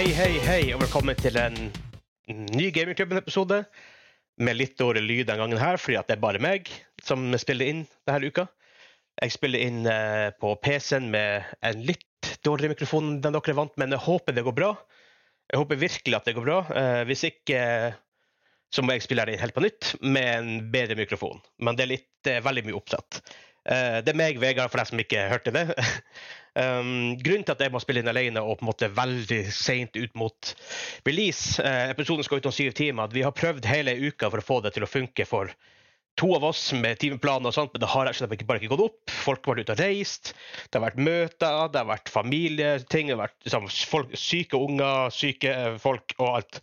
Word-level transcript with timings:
Hei, 0.00 0.14
hei, 0.16 0.38
hei, 0.40 0.60
og 0.72 0.78
velkommen 0.80 1.18
til 1.20 1.34
en 1.36 1.56
ny 2.56 2.70
Gamingklubben-episode. 2.72 3.58
Med 4.40 4.56
litt 4.56 4.78
dårlig 4.80 5.02
lyd 5.04 5.26
den 5.28 5.42
gangen 5.42 5.60
her, 5.60 5.76
fordi 5.76 5.98
det 6.08 6.14
er 6.14 6.22
bare 6.22 6.40
meg 6.40 6.70
som 7.04 7.26
spiller 7.36 7.68
inn 7.68 7.82
denne 8.08 8.30
uka. 8.32 8.46
Jeg 9.20 9.34
spiller 9.34 9.60
inn 9.60 9.84
eh, 9.84 10.30
på 10.40 10.54
PC-en 10.64 11.10
med 11.12 11.50
en 11.68 11.84
litt 11.84 12.30
dårligere 12.40 12.72
mikrofon 12.72 13.10
enn 13.10 13.20
dere 13.28 13.52
er 13.52 13.58
vant 13.58 13.76
men 13.76 13.92
jeg 13.92 14.00
håper 14.06 14.38
det 14.38 14.46
går 14.48 14.56
bra. 14.62 14.70
Jeg 15.52 15.60
håper 15.60 15.82
virkelig 15.84 16.16
at 16.16 16.32
det 16.32 16.36
går 16.38 16.48
bra. 16.48 16.58
Eh, 16.80 17.02
hvis 17.10 17.26
ikke, 17.28 17.60
så 18.72 18.80
må 18.80 18.96
jeg 18.96 19.04
spille 19.04 19.28
det 19.28 19.36
helt 19.44 19.58
på 19.58 19.66
nytt 19.68 19.92
med 20.00 20.32
en 20.32 20.50
bedre 20.72 20.96
mikrofon. 20.96 21.44
Men 21.60 21.76
det 21.76 21.84
er, 21.84 21.92
litt, 21.98 22.08
det 22.24 22.38
er 22.38 22.48
veldig 22.48 22.64
mye 22.70 22.80
oppsett. 22.80 23.20
Eh, 23.68 24.00
det 24.00 24.14
er 24.14 24.22
meg, 24.24 24.40
Vegard, 24.40 24.72
for 24.72 24.80
deg 24.80 24.94
som 24.94 25.04
ikke 25.04 25.28
hørte 25.28 25.52
det. 25.60 25.68
Um, 26.58 27.14
grunnen 27.22 27.44
til 27.46 27.54
at 27.54 27.60
jeg 27.62 27.70
må 27.70 27.78
spille 27.82 28.02
inn 28.02 28.10
alene 28.10 28.42
og 28.42 28.56
på 28.58 28.64
en 28.64 28.70
måte 28.72 28.88
veldig 28.90 29.42
seint 29.54 29.94
ut 29.94 30.16
mot 30.18 30.48
release 31.06 31.62
uh, 31.62 31.92
Episoden 31.92 32.26
skal 32.26 32.40
ut 32.40 32.48
om 32.50 32.54
syv 32.54 32.72
timer. 32.74 33.06
at 33.06 33.14
Vi 33.14 33.22
har 33.22 33.36
prøvd 33.36 33.68
hele 33.70 33.94
uka 34.02 34.30
for 34.32 34.42
å 34.42 34.46
få 34.48 34.58
det 34.64 34.74
til 34.74 34.86
å 34.86 34.90
funke 34.90 35.26
for 35.30 35.52
to 36.18 36.32
av 36.34 36.44
oss 36.44 36.72
med 36.76 36.98
timeplan 37.00 37.46
og 37.48 37.54
sånt, 37.54 37.70
men 37.72 37.80
det 37.84 37.88
har 37.92 38.10
ikke, 38.10 38.44
bare 38.48 38.60
ikke 38.60 38.72
gått 38.74 38.82
opp. 38.88 39.12
Folk 39.14 39.46
har 39.46 39.54
vært 39.54 39.68
ute 39.68 39.76
og 39.76 39.80
reist. 39.80 40.32
Det 40.66 40.76
har 40.76 40.84
vært 40.88 41.00
møter, 41.00 41.60
det 41.70 41.80
har 41.80 41.88
vært 41.88 42.12
familieting, 42.12 43.08
det 43.08 43.14
har 43.14 43.22
vært 43.22 43.46
liksom, 43.46 43.70
folk, 43.92 44.12
syke 44.18 44.58
unger, 44.58 45.14
syke 45.14 45.54
folk 45.80 46.16
og 46.18 46.40
alt. 46.40 46.60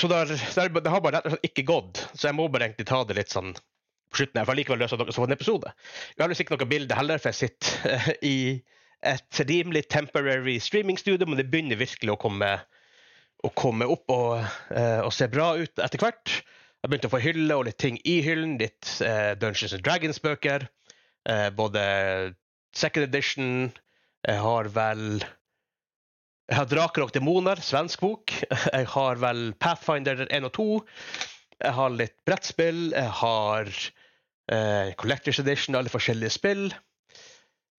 Så 0.00 0.08
det 0.08 0.22
har, 0.22 0.32
det 0.72 0.94
har 0.94 1.04
bare 1.04 1.20
rett 1.20 1.28
og 1.28 1.36
slett 1.36 1.50
ikke 1.52 1.68
gått. 1.68 2.06
Så 2.16 2.30
jeg 2.30 2.38
må 2.38 2.48
bare 2.48 2.70
egentlig 2.70 2.88
ta 2.88 3.02
det 3.04 3.18
litt 3.20 3.34
sånn 3.34 3.52
på 4.12 4.20
slutten 4.20 4.40
her, 4.40 4.48
for 4.48 4.58
likevel 4.58 4.82
løser 4.82 5.00
dere 5.00 5.14
så 5.14 5.26
en 5.26 5.34
episode. 5.34 5.72
Vi 6.14 6.22
har 6.22 6.34
ikke 6.34 6.54
noe 6.54 6.70
bilde 6.70 6.98
heller, 6.98 7.22
for 7.22 7.32
jeg 7.32 7.40
sitter 7.40 7.96
uh, 7.96 8.08
i 8.28 8.36
et 9.12 9.42
rimelig 9.48 9.86
temporary 9.90 10.58
streamingstudio, 10.62 11.26
men 11.26 11.40
det 11.40 11.48
begynner 11.50 11.80
virkelig 11.80 12.14
å 12.14 12.20
komme, 12.22 12.52
å 13.42 13.52
komme 13.58 13.88
opp 13.90 14.12
og, 14.14 14.36
uh, 14.70 15.00
og, 15.02 15.10
se 15.16 15.28
bra 15.32 15.52
ut 15.58 15.82
etter 15.82 16.02
hvert. 16.02 16.38
Jeg 16.82 16.90
begynte 16.90 17.10
å 17.10 17.14
få 17.14 17.22
hylle 17.22 17.58
og 17.58 17.66
litt 17.68 17.80
ting 17.82 17.98
i 18.08 18.20
hyllen. 18.26 18.56
Litt 18.62 18.98
uh, 19.02 19.34
Dungeons 19.38 19.74
and 19.76 19.86
Dragons-bøker. 19.86 20.66
både 21.54 21.82
second 22.74 23.04
edition 23.04 23.70
Jeg 24.26 24.38
har 24.42 24.68
vel 24.74 25.22
jeg 26.50 26.58
har 26.58 26.66
'Draker 26.66 27.04
og 27.06 27.12
demoner', 27.14 27.62
svensk 27.62 28.00
bok. 28.02 28.32
Jeg 28.76 28.86
har 28.92 29.20
vel 29.22 29.54
Pathfinder 29.56 30.26
1 30.26 30.44
og 30.44 30.52
2. 30.52 30.64
Jeg 31.62 31.72
har 31.78 31.94
litt 31.94 32.16
brettspill. 32.26 32.90
Jeg 32.92 33.12
har 33.22 33.70
eh, 34.50 34.94
Collectors 34.98 35.42
Edition, 35.42 35.76
alle 35.78 35.92
forskjellige 35.92 36.34
spill. 36.38 36.72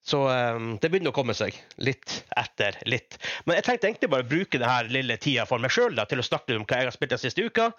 Så 0.05 0.17
um, 0.27 0.73
det 0.83 0.89
begynner 0.91 1.13
å 1.13 1.15
komme 1.15 1.31
seg, 1.31 1.55
litt 1.79 2.17
etter 2.35 2.75
litt. 2.91 3.15
Men 3.47 3.55
jeg 3.55 3.63
tenkte 3.69 3.87
egentlig 3.87 4.09
bare 4.11 4.25
å 4.25 4.27
bruke 4.27 4.59
denne 4.59 4.91
lille 4.91 5.15
tida 5.15 5.45
for 5.47 5.63
meg 5.63 5.71
sjøl 5.71 5.95
til 6.11 6.19
å 6.19 6.25
snakke 6.27 6.57
om 6.57 6.65
hva 6.67 6.81
jeg 6.81 6.89
har 6.89 6.95
spilt 6.95 7.13
den 7.15 7.21
siste 7.21 7.45
uka. 7.45 7.69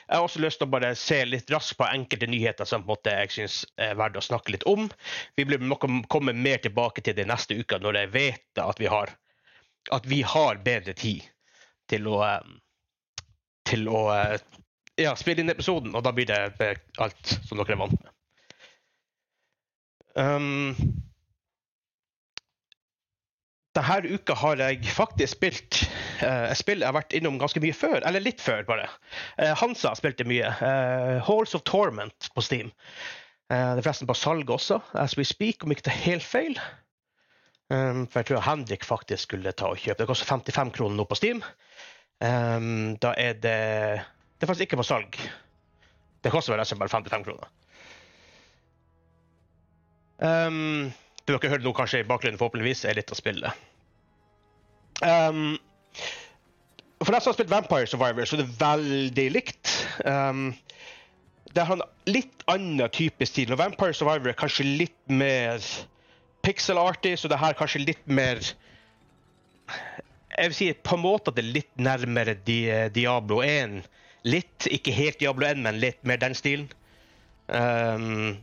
Jeg 0.00 0.10
har 0.10 0.26
også 0.26 0.42
lyst 0.42 0.58
til 0.58 0.66
å 0.66 0.72
bare 0.74 0.90
se 0.98 1.20
litt 1.28 1.52
raskt 1.54 1.78
på 1.78 1.86
enkelte 1.86 2.26
nyheter 2.26 2.66
som 2.66 2.82
på 2.82 2.90
en 2.90 2.96
måte, 2.96 3.14
jeg 3.14 3.34
syns 3.36 3.60
er 3.78 3.94
verdt 4.00 4.18
å 4.18 4.24
snakke 4.26 4.56
litt 4.56 4.66
om. 4.66 4.90
Vi 5.38 5.46
blir 5.46 5.62
nok 5.62 5.86
komme 6.10 6.34
mer 6.34 6.58
tilbake 6.66 7.06
til 7.06 7.14
det 7.14 7.28
neste 7.30 7.54
uka, 7.54 7.78
når 7.78 8.02
jeg 8.02 8.14
vet 8.16 8.64
at 8.64 8.82
vi 8.82 8.90
har, 8.90 9.14
at 9.94 10.10
vi 10.10 10.24
har 10.34 10.62
bedre 10.66 10.98
tid 10.98 11.30
til 11.88 12.10
å, 12.10 12.18
til 13.70 13.86
å 13.86 14.02
ja, 14.98 15.14
spille 15.14 15.46
inn 15.46 15.54
episoden, 15.54 15.94
og 15.94 16.02
da 16.02 16.10
blir 16.10 16.26
det 16.26 16.74
alt 16.98 17.36
som 17.46 17.54
dere 17.54 17.78
er 17.78 17.84
vant 17.86 18.00
med. 18.02 18.14
Um, 20.18 20.74
denne 23.78 24.10
uka 24.18 24.34
har 24.34 24.58
jeg 24.58 24.90
faktisk 24.90 25.36
spilt 25.36 25.78
uh, 26.24 26.48
et 26.48 26.58
spill 26.58 26.82
jeg 26.82 26.88
har 26.88 26.96
vært 26.96 27.14
innom 27.14 27.38
ganske 27.38 27.62
mye 27.62 27.76
før. 27.76 28.00
Eller 28.02 28.24
litt 28.24 28.42
før, 28.42 28.64
bare. 28.68 28.88
Uh, 29.38 29.54
Hansa 29.60 29.94
spilte 29.98 30.26
mye. 30.28 30.50
Uh, 30.58 31.18
Halls 31.28 31.54
of 31.54 31.62
Torment 31.68 32.30
på 32.34 32.44
Steam. 32.44 32.72
Uh, 33.48 33.76
det 33.76 33.80
er 33.80 33.86
forresten 33.86 34.10
på 34.10 34.18
salg 34.18 34.50
også, 34.50 34.80
as 34.98 35.14
we 35.20 35.24
speak, 35.24 35.62
om 35.64 35.72
ikke 35.72 35.86
det 35.86 35.94
er 35.94 36.04
helt 36.08 36.26
feil. 36.26 36.58
Um, 37.68 38.06
for 38.08 38.22
jeg 38.22 38.30
tror 38.30 38.46
Henrik 38.46 38.84
faktisk 38.88 39.28
skulle 39.28 39.52
ta 39.52 39.70
og 39.70 39.80
kjøpe. 39.80 40.00
Det 40.00 40.08
koster 40.08 40.28
55 40.28 40.72
kroner 40.76 40.96
nå 40.96 41.04
på 41.08 41.18
Steam. 41.20 41.42
Um, 42.24 42.96
da 42.98 43.12
er 43.14 43.36
det 43.38 43.58
Det 44.38 44.46
er 44.46 44.50
faktisk 44.50 44.66
ikke 44.66 44.80
på 44.80 44.88
salg. 44.88 45.18
Det 46.24 46.32
koster 46.32 46.52
vel 46.52 46.62
nesten 46.62 46.78
bare 46.80 46.90
55 46.90 47.24
kroner. 47.26 47.50
Um, 50.18 50.90
har 51.28 51.38
ikke 51.38 51.52
hørt 51.52 51.66
noe 51.66 51.76
kanskje 51.76 52.02
i 52.02 52.06
bakgrunnen, 52.08 52.38
forhåpentligvis, 52.40 52.84
er 52.88 52.98
litt 52.98 53.12
å 53.12 53.18
spille. 53.18 53.52
Um, 55.04 55.58
for 57.04 57.14
deg 57.14 57.22
som 57.22 57.30
har 57.30 57.36
spilt 57.36 57.52
Vampire 57.52 57.86
Survivor, 57.90 58.26
så 58.26 58.38
er 58.38 58.42
det 58.42 58.56
veldig 58.58 59.26
likt. 59.36 59.74
Um, 60.02 60.50
det 61.54 61.66
har 61.66 61.78
en 61.78 61.84
litt 62.10 62.42
annen 62.50 62.90
type 62.94 63.28
stil. 63.28 63.52
Og 63.54 63.60
Vampire 63.60 63.94
Survivor 63.96 64.32
er 64.32 64.38
kanskje 64.38 64.66
litt 64.66 64.98
mer 65.12 65.62
pixel-artig, 66.46 67.14
så 67.18 67.30
det 67.30 67.38
her 67.40 67.54
er 67.54 67.58
kanskje 67.58 67.84
litt 67.84 68.04
mer 68.06 68.40
Jeg 70.38 70.50
vil 70.50 70.54
si 70.54 70.66
på 70.72 70.94
en 70.94 71.02
måte 71.02 71.32
at 71.32 71.38
det 71.38 71.42
er 71.42 71.54
litt 71.56 71.80
nærmere 71.82 72.36
Diablo 72.94 73.40
1. 73.42 73.80
Litt, 74.28 74.68
ikke 74.70 74.94
helt 74.94 75.18
Diablo 75.20 75.46
1, 75.48 75.62
men 75.64 75.80
litt 75.82 75.98
mer 76.06 76.20
den 76.22 76.36
stilen. 76.38 76.68
Um, 77.48 78.38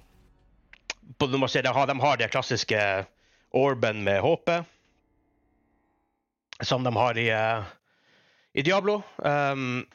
de, 1.19 1.38
må 1.39 1.49
se, 1.51 1.61
de, 1.61 1.73
har, 1.73 1.88
de 1.89 1.97
har 2.01 2.17
det 2.19 2.31
klassiske 2.33 2.79
orben 3.55 4.03
med 4.03 4.21
HP, 4.23 4.51
som 6.66 6.83
de 6.83 6.93
har 6.95 7.19
i, 7.19 7.29
uh, 7.31 7.63
i 8.55 8.66
Diablo. 8.66 9.01
Um, 9.23 9.85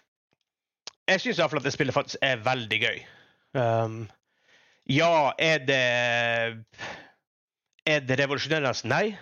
jeg 1.10 1.24
syns 1.24 1.40
iallfall 1.40 1.60
at 1.60 1.66
det 1.66 1.74
spillet 1.74 1.96
faktisk 1.96 2.20
er 2.22 2.42
veldig 2.44 2.80
gøy. 2.84 2.98
Um, 3.58 4.04
ja, 4.90 5.32
er 5.38 5.58
det 5.66 5.84
Er 7.88 8.00
det 8.06 8.18
revolusjonerende? 8.20 8.72
Nei. 8.88 9.16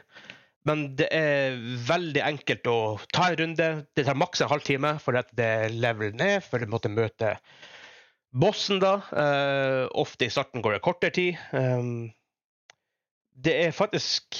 Men 0.68 0.82
det 0.98 1.06
er 1.14 1.56
veldig 1.88 2.20
enkelt 2.26 2.66
å 2.68 2.78
ta 3.14 3.30
en 3.30 3.38
runde. 3.40 3.68
Det 3.96 4.04
tar 4.04 4.18
maks 4.18 4.42
en 4.42 4.50
halvtime 4.50 4.96
for 5.00 5.16
at 5.16 5.30
det 5.38 5.70
level 5.72 6.12
ned, 6.18 6.42
for 6.44 6.60
å 6.60 6.68
måtte 6.68 6.90
møte 6.92 7.36
Bossen, 8.36 8.80
da. 8.82 8.98
Uh, 9.08 9.88
ofte 9.96 10.26
i 10.26 10.32
starten 10.32 10.62
går 10.62 10.76
det 10.76 10.84
kortere 10.84 11.14
tid. 11.14 11.38
Um, 11.52 12.10
det 13.44 13.54
er 13.66 13.70
faktisk 13.70 14.36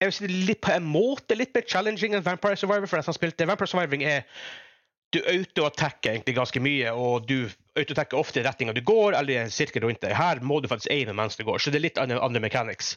Jeg 0.00 0.08
vil 0.08 0.12
si 0.12 0.26
det 0.26 0.36
litt 0.50 0.60
på 0.60 0.74
en 0.74 0.84
måte 0.84 1.36
litt 1.38 1.54
mer 1.54 1.64
challenging 1.70 2.16
enn 2.16 2.24
Vampire 2.26 2.58
Survivor. 2.58 2.86
for 2.90 2.98
den 2.98 3.06
som 3.06 3.16
spilte. 3.16 3.46
Vampire 3.48 3.70
Survivor 3.70 4.02
er 4.02 4.22
Du 5.14 5.20
autoattacker 5.30 6.10
egentlig 6.10 6.34
ganske 6.34 6.60
mye, 6.60 6.90
og 6.90 7.28
du 7.28 7.46
autoattacker 7.78 8.18
ofte 8.18 8.40
i 8.40 8.42
retninga 8.42 8.72
du 8.74 8.82
går, 8.82 9.14
eller 9.14 9.32
i 9.32 9.42
en 9.44 9.52
sirkel 9.52 9.84
rundt 9.86 10.00
deg. 10.02 10.10
Her 10.18 10.40
må 10.42 10.58
du 10.58 10.66
faktisk 10.68 10.90
aime 10.90 11.14
mens 11.14 11.36
du 11.38 11.44
går, 11.46 11.62
så 11.62 11.70
det 11.70 11.78
er 11.78 11.84
litt 11.84 12.00
andre, 12.02 12.18
andre 12.18 12.42
mechanics. 12.42 12.96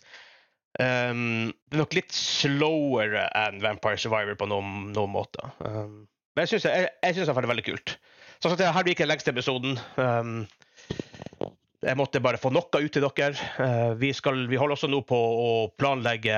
Um, 0.82 1.54
det 1.70 1.78
er 1.78 1.84
nok 1.84 1.94
litt 1.94 2.12
slowere 2.14 3.28
enn 3.38 3.62
Vampire 3.62 4.02
Survivor 4.02 4.34
på 4.34 4.50
noen, 4.50 4.90
noen 4.98 5.14
måter. 5.14 5.54
Um, 5.62 6.08
men 6.34 6.48
jeg 6.48 6.58
syns 6.58 6.66
det 7.30 7.38
er 7.38 7.50
veldig 7.54 7.68
kult. 7.70 8.00
Så 8.38 8.52
sånn 8.52 8.62
her 8.62 8.86
blir 8.86 8.94
ikke 8.94 9.06
den 9.08 9.12
lengste 9.12 9.34
episoden. 9.34 9.80
Um, 9.98 10.46
jeg 11.82 11.98
måtte 11.98 12.22
bare 12.22 12.40
få 12.42 12.52
noe 12.54 12.82
ut 12.84 12.94
til 12.94 13.06
dere. 13.06 13.34
Uh, 13.58 13.94
vi, 13.98 14.12
skal, 14.14 14.44
vi, 14.50 14.60
holder 14.60 14.78
også 14.78 14.90
nå 14.92 15.02
på 15.10 15.18
å 15.18 15.50
planlegge 15.78 16.38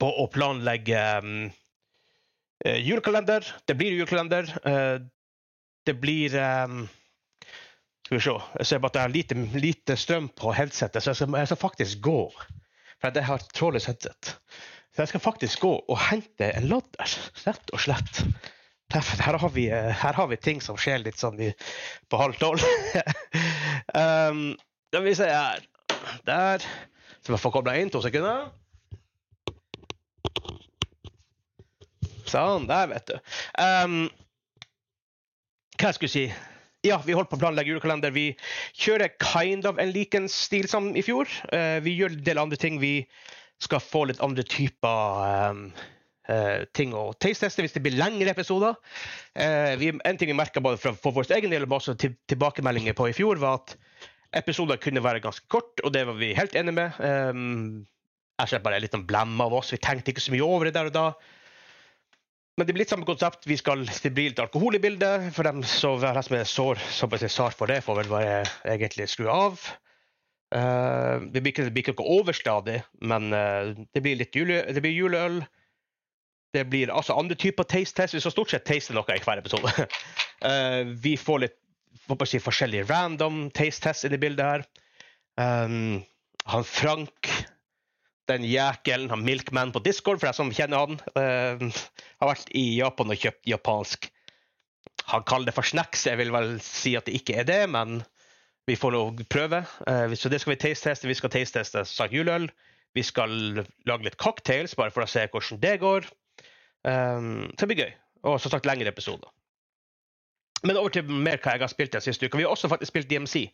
På 0.00 0.08
å 0.22 0.28
planlegge 0.32 1.02
um, 1.24 1.48
julekalender. 2.62 3.46
Det 3.66 3.76
blir 3.78 3.98
julekalender. 3.98 4.54
Uh, 4.62 5.02
det 5.84 5.96
blir 6.00 6.38
um, 6.38 6.84
Skal 8.06 8.16
vi 8.16 8.22
se. 8.22 8.38
Jeg 8.60 8.70
ser 8.70 8.84
bare 8.84 8.94
at 8.94 8.98
det 9.00 9.04
er 9.04 9.16
lite, 9.18 9.40
lite 9.58 9.98
strøm 9.98 10.30
på 10.38 10.54
headsetet, 10.54 11.02
så 11.02 11.10
jeg 11.10 11.22
skal, 11.22 11.38
jeg 11.42 11.50
skal 11.50 11.62
faktisk 11.66 12.06
gå. 12.06 12.20
For 13.02 13.10
jeg 13.10 13.26
har 13.26 13.46
trådløst 13.50 13.90
headset. 13.90 14.36
Så 14.94 15.02
jeg 15.02 15.10
skal 15.10 15.22
faktisk 15.24 15.64
gå 15.66 15.72
og 15.74 15.96
hente 16.06 16.52
en 16.54 16.68
ladder, 16.70 17.16
rett 17.48 17.72
og 17.74 17.82
slett. 17.82 18.22
Her 18.94 19.38
har, 19.38 19.50
vi, 19.50 19.66
eh, 19.70 19.90
her 19.90 20.12
har 20.14 20.28
vi 20.30 20.36
ting 20.38 20.60
som 20.62 20.76
skjer 20.78 21.02
litt 21.02 21.18
sånn 21.18 21.40
i, 21.42 21.50
på 22.10 22.18
halv 22.20 22.38
tolv. 22.38 22.62
um, 24.02 24.52
da 24.94 25.00
vil 25.00 25.10
vi 25.10 25.16
se 25.18 25.30
her. 25.30 25.64
Der. 26.28 26.62
Så 27.24 27.32
vi 27.32 27.40
får 27.40 27.54
kobla 27.56 27.74
inn 27.80 27.90
to 27.90 28.02
sekunder. 28.04 28.52
Sånn. 32.30 32.68
Der, 32.70 32.86
vet 32.92 33.10
du. 33.10 33.16
Um, 33.58 33.96
hva 35.74 35.90
jeg 35.90 35.98
skulle 35.98 36.14
si? 36.14 36.26
Ja, 36.84 37.00
vi 37.02 37.16
holder 37.16 37.30
på 37.32 37.38
å 37.38 37.42
planlegge 37.42 37.72
julekalender. 37.72 38.14
Vi 38.14 38.28
kjører 38.76 39.16
kind 39.18 39.66
of 39.66 39.80
en 39.82 39.90
liken 39.94 40.28
stil 40.30 40.68
som 40.70 40.92
i 40.94 41.02
fjor. 41.02 41.30
Uh, 41.50 41.80
vi 41.82 41.96
gjør 41.98 42.14
en 42.14 42.26
del 42.28 42.42
andre 42.44 42.60
ting. 42.60 42.78
Vi 42.82 43.00
skal 43.64 43.82
få 43.82 44.04
litt 44.10 44.22
andre 44.22 44.44
typer 44.46 45.50
um, 45.50 45.66
Uh, 46.24 46.64
ting 46.72 46.94
å 46.96 47.10
taste-teste 47.20 47.60
hvis 47.60 47.74
det 47.74 47.82
blir 47.84 47.98
lengre 47.98 48.32
episoder. 48.32 48.78
Uh, 49.36 49.74
vi, 49.80 49.90
en 49.92 50.20
ting 50.20 50.30
vi 50.30 50.36
merka 50.38 50.62
både 50.64 50.80
for, 50.80 51.12
vår 51.12 51.28
egen 51.36 51.52
del 51.52 51.66
og 51.66 51.76
også 51.76 51.96
til, 52.00 52.14
tilbakemeldinger 52.32 52.96
på 52.96 53.10
i 53.10 53.16
fjor, 53.16 53.40
var 53.42 53.60
at 53.60 53.76
episoder 54.40 54.80
kunne 54.82 55.04
være 55.04 55.22
ganske 55.24 55.46
kort, 55.52 55.78
og 55.84 55.92
det 55.94 56.06
var 56.08 56.16
vi 56.18 56.32
helt 56.36 56.56
enige 56.58 56.78
med. 56.80 56.98
Um, 56.98 57.86
Jeg 58.40 58.64
bare 58.64 58.80
litt 58.80 58.90
liten 58.90 59.06
blem 59.06 59.38
av 59.40 59.52
oss. 59.54 59.72
Vi 59.72 59.78
tenkte 59.78 60.10
ikke 60.10 60.24
så 60.24 60.34
mye 60.34 60.46
over 60.46 60.66
det 60.66 60.74
der 60.74 60.90
og 60.90 60.96
da. 60.96 61.06
Men 62.54 62.66
det 62.66 62.74
blir 62.74 62.84
litt 62.84 62.90
samme 62.90 63.06
konsept. 63.06 63.46
Vi 63.50 63.56
skal, 63.58 63.82
litt 63.84 64.42
alkohol 64.42 64.78
i 64.78 64.82
bildet. 64.82 65.30
For 65.34 65.46
dem 65.46 65.62
som 65.66 66.02
er 66.02 66.46
sår, 66.46 66.82
såpass 66.98 67.26
sår 67.30 67.54
for 67.58 67.70
det, 67.70 67.80
får 67.86 68.00
vel 68.02 68.10
bare 68.10 68.36
egentlig 68.64 69.08
skru 69.10 69.28
av. 69.30 69.58
Uh, 70.54 71.26
det, 71.34 71.40
blir 71.42 71.50
ikke, 71.50 71.66
det 71.66 71.74
blir 71.74 71.88
ikke 71.90 72.12
overstadig, 72.14 72.78
men 73.02 73.32
uh, 73.34 73.74
det 73.74 74.02
blir 74.04 74.20
litt 74.20 74.36
jule, 74.38 74.60
det 74.70 74.82
blir 74.84 74.94
juleøl. 74.94 75.40
Det 76.54 76.64
blir 76.70 76.92
altså 76.94 77.16
andre 77.18 77.36
typer 77.38 77.66
taste 77.66 77.98
test. 77.98 78.14
Vi 78.14 78.22
skal 78.22 78.34
stort 78.34 78.52
sett 78.52 78.66
taste 78.68 78.94
noe 78.94 79.16
i 79.16 79.22
hver 79.22 79.42
episode. 79.42 79.72
uh, 80.44 80.82
vi 81.04 81.16
får 81.18 81.44
litt 81.44 81.60
si, 82.28 82.40
forskjellige 82.42 82.86
random 82.90 83.48
taste 83.56 83.88
tests 83.88 84.06
i 84.06 84.20
bildet 84.20 84.44
her. 84.44 84.66
Um, 85.40 86.04
han 86.46 86.66
Frank, 86.68 87.30
den 88.30 88.44
jækelen, 88.46 89.10
han 89.10 89.24
Milkman 89.24 89.72
på 89.74 89.82
Discord, 89.82 90.20
for 90.20 90.30
jeg 90.30 90.38
som 90.38 90.52
kjenner 90.54 90.84
han, 90.84 91.00
uh, 91.18 91.84
har 92.22 92.30
vært 92.30 92.52
i 92.54 92.66
Japan 92.78 93.10
og 93.10 93.20
kjøpt 93.20 93.48
japansk 93.50 94.10
Han 95.10 95.24
kaller 95.26 95.50
det 95.50 95.56
for 95.56 95.66
snacks, 95.66 96.06
jeg 96.06 96.16
vil 96.16 96.30
vel 96.32 96.54
si 96.64 96.94
at 96.96 97.04
det 97.04 97.16
ikke 97.18 97.34
er 97.42 97.48
det, 97.48 97.64
men 97.68 97.98
vi 98.68 98.76
får 98.78 98.94
lov 98.94 99.10
å 99.10 99.26
prøve. 99.28 99.64
Uh, 99.88 100.14
så 100.16 100.30
det 100.32 100.40
skal 100.40 100.54
vi 100.54 100.62
taste-teste. 100.62 101.10
Vi 101.10 101.16
skal 101.18 101.32
taste-teste 101.34 101.82
sagt 101.88 102.14
juleøl. 102.14 102.46
Vi 102.94 103.02
skal 103.02 103.64
lage 103.88 104.06
litt 104.06 104.20
cocktails, 104.22 104.76
bare 104.78 104.94
for 104.94 105.04
å 105.04 105.10
se 105.10 105.26
hvordan 105.26 105.60
det 105.60 105.74
går. 105.82 106.06
Um, 106.84 107.50
så 107.54 107.64
det 107.64 107.70
blir 107.72 107.82
gøy. 107.84 107.92
Og 108.24 108.40
som 108.40 108.52
sagt 108.52 108.66
lengre 108.68 108.92
episoder. 108.92 109.28
Men 110.64 110.78
over 110.80 110.92
til 110.92 111.08
mer 111.08 111.40
hva 111.44 111.56
jeg 111.56 111.64
har 111.64 111.72
spilt 111.72 111.92
den 111.92 112.04
siste 112.04 112.26
uka. 112.26 112.40
Vi 112.40 112.46
har 112.46 112.54
også 112.54 112.70
faktisk 112.72 112.94
spilt 112.94 113.10
DMC. 113.10 113.48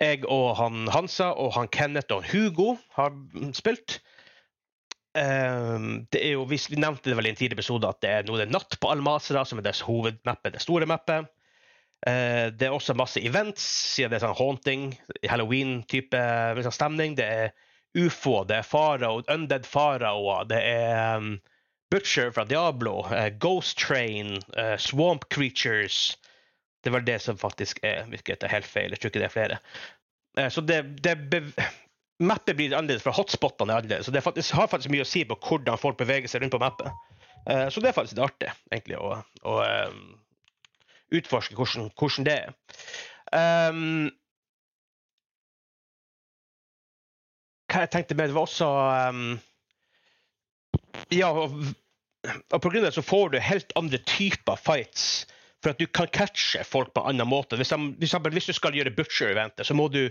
Jeg 0.00 0.22
og 0.30 0.54
han 0.56 0.86
Hansa 0.88 1.32
og 1.36 1.52
han 1.56 1.68
Kenneth 1.68 2.14
og 2.14 2.24
Hugo 2.30 2.76
har 2.96 3.12
spilt. 3.56 3.98
Um, 5.10 6.06
det 6.14 6.20
er 6.22 6.36
jo, 6.36 6.44
vi, 6.46 6.60
nevnte 6.78 7.10
det 7.10 7.16
vel 7.18 7.26
i 7.26 7.32
en 7.32 7.38
tidligere 7.38 7.58
episode 7.58 7.88
at 7.88 7.98
det 7.98 8.10
er 8.14 8.28
nå 8.28 8.36
det 8.38 8.44
er 8.46 8.52
natt 8.54 8.76
på 8.78 8.92
Almazra, 8.92 9.42
som 9.44 9.58
er 9.58 9.66
deres 9.66 9.82
hovedmappe, 9.82 10.52
det 10.54 10.62
store 10.62 10.86
mappet. 10.86 11.26
Uh, 12.06 12.46
det 12.54 12.68
er 12.68 12.76
også 12.76 12.94
masse 12.94 13.20
events, 13.26 13.64
siden 13.96 14.12
det 14.12 14.20
er 14.20 14.28
sånn 14.28 14.38
haunting, 14.38 14.84
halloween-type 15.26 16.22
liksom, 16.56 16.76
stemning. 16.78 17.18
Det 17.18 17.26
er 17.26 17.50
ufo, 17.98 18.44
det 18.46 18.60
er 18.60 18.70
farao, 18.70 19.24
undead 19.34 19.66
faraoer, 19.66 20.46
det 20.48 20.62
er 20.62 21.18
um, 21.18 21.34
Butcher 21.90 22.30
fra 22.30 22.44
Diablo, 22.44 23.00
uh, 23.10 23.28
Ghost 23.42 23.78
Train, 23.78 24.38
uh, 24.56 24.76
Swamp 24.78 25.28
Creatures 25.28 26.16
det 26.80 26.88
er 26.88 26.94
vel 26.94 27.04
det 27.04 27.18
som 27.20 27.36
faktisk 27.36 27.82
er 27.84 28.06
virker 28.08 28.38
helt 28.48 28.64
feil. 28.64 28.88
Jeg 28.94 29.00
tror 29.02 29.10
ikke 29.10 29.20
det 29.20 29.26
er 29.26 29.34
flere. 29.34 29.58
Uh, 30.38 30.48
så 30.48 30.62
det, 30.64 30.78
det 31.04 31.42
Mappet 32.20 32.56
blir 32.56 32.72
annerledes 32.76 33.04
fra 33.04 33.12
hotspotene. 33.16 33.74
Annerledes, 33.74 34.06
så 34.06 34.12
det 34.12 34.22
faktisk, 34.24 34.54
har 34.56 34.68
faktisk 34.68 34.92
mye 34.92 35.04
å 35.04 35.08
si 35.08 35.26
på 35.28 35.36
hvordan 35.40 35.80
folk 35.80 35.98
beveger 36.00 36.28
seg 36.28 36.42
rundt 36.42 36.52
på 36.52 36.60
mappet. 36.60 36.88
så 37.72 37.80
det 37.80 37.88
er 37.88 37.96
faktisk 37.96 38.18
litt 38.18 38.26
artig 38.26 38.50
egentlig 38.68 38.98
å, 39.00 39.14
å 39.48 39.54
utforske 41.16 41.56
hvordan, 41.56 41.88
hvordan, 41.96 42.26
det 42.28 42.34
er. 42.36 42.52
Um, 43.32 44.10
hva 47.70 47.84
jeg 47.84 47.92
tenkte 47.94 48.18
med, 48.18 48.30
det 48.30 48.36
var 48.36 48.48
også 48.48 48.68
um, 49.14 49.38
ja, 51.14 51.30
og, 51.30 51.54
og 52.52 52.66
av 52.66 52.72
det 52.74 52.92
så 52.94 53.04
får 53.04 53.32
du 53.32 53.38
helt 53.42 53.72
andre 53.78 54.00
typer 54.08 54.60
fights. 54.60 55.26
For 55.60 55.74
at 55.74 55.80
du 55.80 55.86
kan 55.86 56.08
catche 56.08 56.62
folk 56.64 56.94
på 56.94 57.02
en 57.02 57.14
annen 57.14 57.28
måte. 57.28 57.58
Hvis, 57.60 57.72
hvis, 58.00 58.14
hvis 58.32 58.48
du 58.48 58.54
skal 58.56 58.76
gjøre 58.76 58.94
butcher-eventet, 58.96 59.66
så 59.66 59.76
må 59.76 59.90
du 59.92 60.06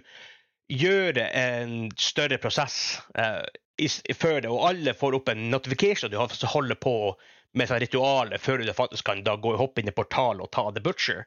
gjøre 0.70 1.26
en 1.34 1.90
større 1.98 2.38
prosess 2.38 3.00
uh, 3.18 3.42
i, 3.82 3.90
før 4.14 4.44
det. 4.44 4.52
Og 4.52 4.68
alle 4.70 4.94
får 4.94 5.18
opp 5.18 5.32
en 5.34 5.50
notification 5.50 6.14
du 6.14 6.20
holder 6.20 6.78
på 6.78 6.96
med 7.58 7.70
sånn 7.70 7.82
ritualet 7.82 8.42
før 8.42 8.62
du 8.62 8.74
faktisk 8.78 9.08
kan 9.10 9.24
da 9.26 9.34
gå 9.42 9.56
hoppe 9.58 9.82
inn 9.82 9.90
i 9.90 9.96
portalen 9.96 10.44
og 10.46 10.52
ta 10.54 10.68
The 10.70 10.84
Butcher. 10.86 11.26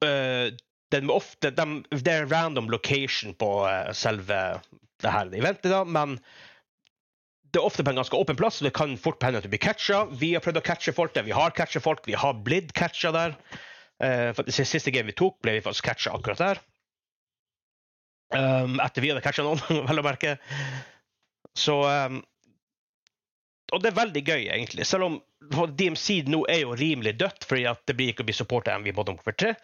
Uh, 0.00 0.48
den 0.94 1.12
ofte, 1.12 1.50
de, 1.52 1.66
det 1.92 2.12
er 2.12 2.24
en 2.24 2.32
random 2.32 2.72
location 2.72 3.36
på 3.36 3.50
uh, 3.66 3.92
selve 3.92 4.40
det 5.02 5.12
her 5.12 5.28
eventet, 5.28 5.68
da, 5.68 5.82
men 5.84 6.16
det 7.56 7.62
er 7.62 7.70
ofte 7.70 7.84
på 7.86 7.92
en 7.94 7.96
ganske 8.02 8.18
åpen 8.18 8.36
plass, 8.36 8.58
så 8.58 8.66
det 8.66 8.74
kan 8.76 8.90
fort 9.00 9.22
hende 9.24 9.40
at 9.40 9.46
du 9.46 9.48
blir 9.48 9.62
catcha. 9.62 10.02
Vi 10.20 10.34
har 10.34 10.44
prøvd 10.44 10.60
å 10.60 10.66
catche 10.66 10.92
folk 10.92 11.14
der. 11.16 11.24
Vi 11.24 11.32
har 11.32 11.54
catcha 11.56 11.80
folk. 11.80 12.02
Vi 12.04 12.16
har 12.18 12.36
blitt 12.44 12.74
catcha 12.76 13.12
der. 13.16 13.36
Uh, 13.96 14.32
for 14.36 14.44
det 14.44 14.52
Siste 14.52 14.92
game 14.92 15.08
vi 15.08 15.16
tok, 15.16 15.38
ble 15.40 15.54
vi 15.56 15.62
faktisk 15.64 15.86
catcha 15.88 16.12
akkurat 16.12 16.42
der. 16.42 16.60
Um, 18.36 18.76
etter 18.84 19.00
vi 19.00 19.08
hadde 19.08 19.22
catcha 19.24 19.46
noen, 19.46 19.62
vel 19.88 20.02
å 20.02 20.04
merke. 20.04 20.34
Så 21.56 21.78
um, 21.80 22.18
Og 23.72 23.80
det 23.80 23.88
er 23.88 23.96
veldig 24.02 24.22
gøy, 24.26 24.42
egentlig. 24.52 24.84
Selv 24.84 25.08
om 25.08 25.16
DMC 25.78 26.26
nå 26.28 26.42
er 26.52 26.60
jo 26.66 26.76
rimelig 26.76 27.14
dødt, 27.22 27.46
fordi 27.48 27.64
at 27.70 27.80
det 27.88 27.96
blir 27.96 28.12
ikke 28.12 28.26
å 28.26 28.28
bli 28.28 28.36
supporta 28.36 28.76
MV 28.76 28.92
Modern 28.98 29.16
Warfare 29.16 29.40
3, 29.46 29.54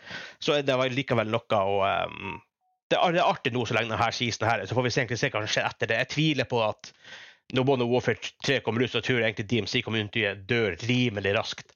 så 0.40 0.56
er 0.56 0.64
det 0.64 0.78
likevel 0.96 1.28
noe 1.28 1.60
å 1.60 1.76
um, 2.08 2.40
det 2.92 2.98
er 3.00 3.24
artig 3.24 3.52
nå 3.54 3.62
så 3.64 3.76
lenge 3.76 3.92
denne 3.92 4.12
seasonen 4.12 4.50
her 4.50 4.64
så 4.68 4.76
får 4.76 4.84
vi 4.84 4.90
se, 4.92 5.04
se 5.16 5.30
hva 5.32 5.40
som 5.40 5.52
skjer 5.54 5.68
etter 5.68 5.88
det. 5.88 6.00
Jeg 6.02 6.10
tviler 6.12 6.48
på 6.48 6.58
at 6.60 6.90
når 7.52 7.66
Modern 7.68 7.90
Warfare 7.90 8.32
3 8.46 8.60
kommer 8.64 8.84
ut, 8.84 8.92
så 8.92 9.02
tror 9.04 9.20
jeg 9.20 9.28
egentlig 9.28 9.48
DMC 9.50 9.82
Community 9.84 10.24
dør 10.48 10.76
rimelig 10.88 11.34
raskt. 11.36 11.74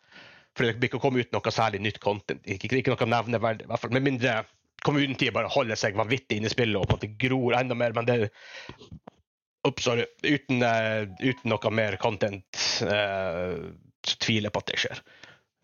For 0.57 0.65
det 0.65 0.79
blir 0.81 0.89
ikke 0.89 1.01
å 1.01 1.05
komme 1.05 1.21
ut 1.21 1.35
noe 1.37 1.53
særlig 1.53 1.83
nytt 1.85 1.99
content. 2.01 2.41
Ikke, 2.49 2.71
ikke 2.81 2.95
noe 2.95 3.11
nevneverdig, 3.13 3.69
hvert 3.69 3.83
fall. 3.83 3.93
Med 3.93 4.07
mindre 4.07 4.39
community 4.87 5.29
bare 5.35 5.51
holder 5.53 5.79
seg 5.79 5.99
vanvittig 5.99 6.39
inne 6.39 6.49
i 6.49 6.53
spillet 6.53 6.79
og 6.79 6.87
på 6.87 6.97
en 6.97 7.01
måte 7.01 7.13
gror 7.21 7.57
enda 7.59 7.77
mer. 7.79 7.97
Men 7.97 8.09
det 8.09 8.21
Ops, 9.67 9.83
sorry. 9.83 10.05
Uten, 10.23 10.63
uh, 10.63 11.03
uten, 11.19 11.51
noe 11.51 11.71
mer 11.75 11.97
content 11.99 12.61
uh, 12.87 13.57
tviler 14.07 14.47
jeg 14.47 14.55
på 14.55 14.63
at 14.63 14.69
det 14.71 14.77
skjer. 14.79 15.01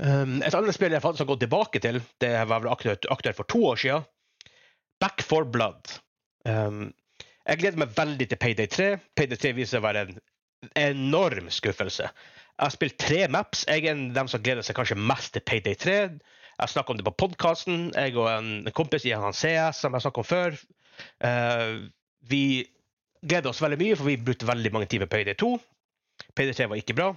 Um, 0.03 0.41
et 0.43 0.57
annet 0.59 0.75
spill 0.75 0.97
jeg 0.97 1.05
har 1.05 1.29
gått 1.29 1.45
tilbake 1.45 1.79
til, 1.85 2.01
det 2.19 2.33
var 2.51 2.65
vel 2.65 2.73
aktuelt, 2.73 3.07
aktuelt 3.15 3.39
for 3.39 3.47
to 3.53 3.61
år 3.71 3.79
siden. 3.79 4.09
Back 5.03 5.23
for 5.23 5.47
Blood. 5.47 5.93
Um, 6.43 6.91
jeg 7.49 7.59
gleder 7.63 7.81
meg 7.83 7.97
veldig 7.97 8.29
til 8.31 8.39
Payday 8.39 8.69
3. 8.71 8.89
Payday 9.19 9.41
3 9.41 9.53
viser 9.57 9.77
seg 9.77 9.83
å 9.83 9.87
være 9.89 10.05
en 10.07 10.21
enorm 10.79 11.49
skuffelse. 11.51 12.07
Jeg 12.07 12.63
har 12.63 12.75
spilt 12.75 12.99
tre 13.01 13.25
maps. 13.33 13.65
Jeg 13.67 13.87
er 13.87 13.97
en 13.97 14.05
av 14.11 14.21
dem 14.21 14.31
som 14.31 14.43
gleder 14.45 14.67
seg 14.67 14.79
kanskje 14.79 14.99
mest 15.01 15.35
til 15.35 15.45
Payday 15.49 15.75
3. 15.79 15.97
Jeg 16.61 16.71
snakka 16.71 16.95
om 16.95 17.01
det 17.01 17.07
på 17.09 17.17
podkasten. 17.25 17.89
Jeg 17.97 18.15
og 18.15 18.29
en 18.31 18.71
kompis 18.77 19.07
i 19.09 19.17
han 19.17 19.35
CS 19.35 19.83
som 19.83 19.97
jeg 19.97 20.05
snakket 20.05 20.23
om 20.23 20.29
før. 20.29 20.61
Uh, 21.25 21.91
vi 22.31 22.45
gleder 23.27 23.51
oss 23.51 23.63
veldig 23.65 23.81
mye, 23.81 23.99
for 23.99 24.11
vi 24.11 24.21
brukte 24.21 24.47
veldig 24.47 24.73
mange 24.75 24.91
timer 24.93 25.11
på 25.11 25.17
Payday 25.17 25.39
2. 25.43 25.53
Payday 26.39 26.55
3 26.61 26.71
var 26.71 26.83
ikke 26.83 26.99
bra. 26.99 27.11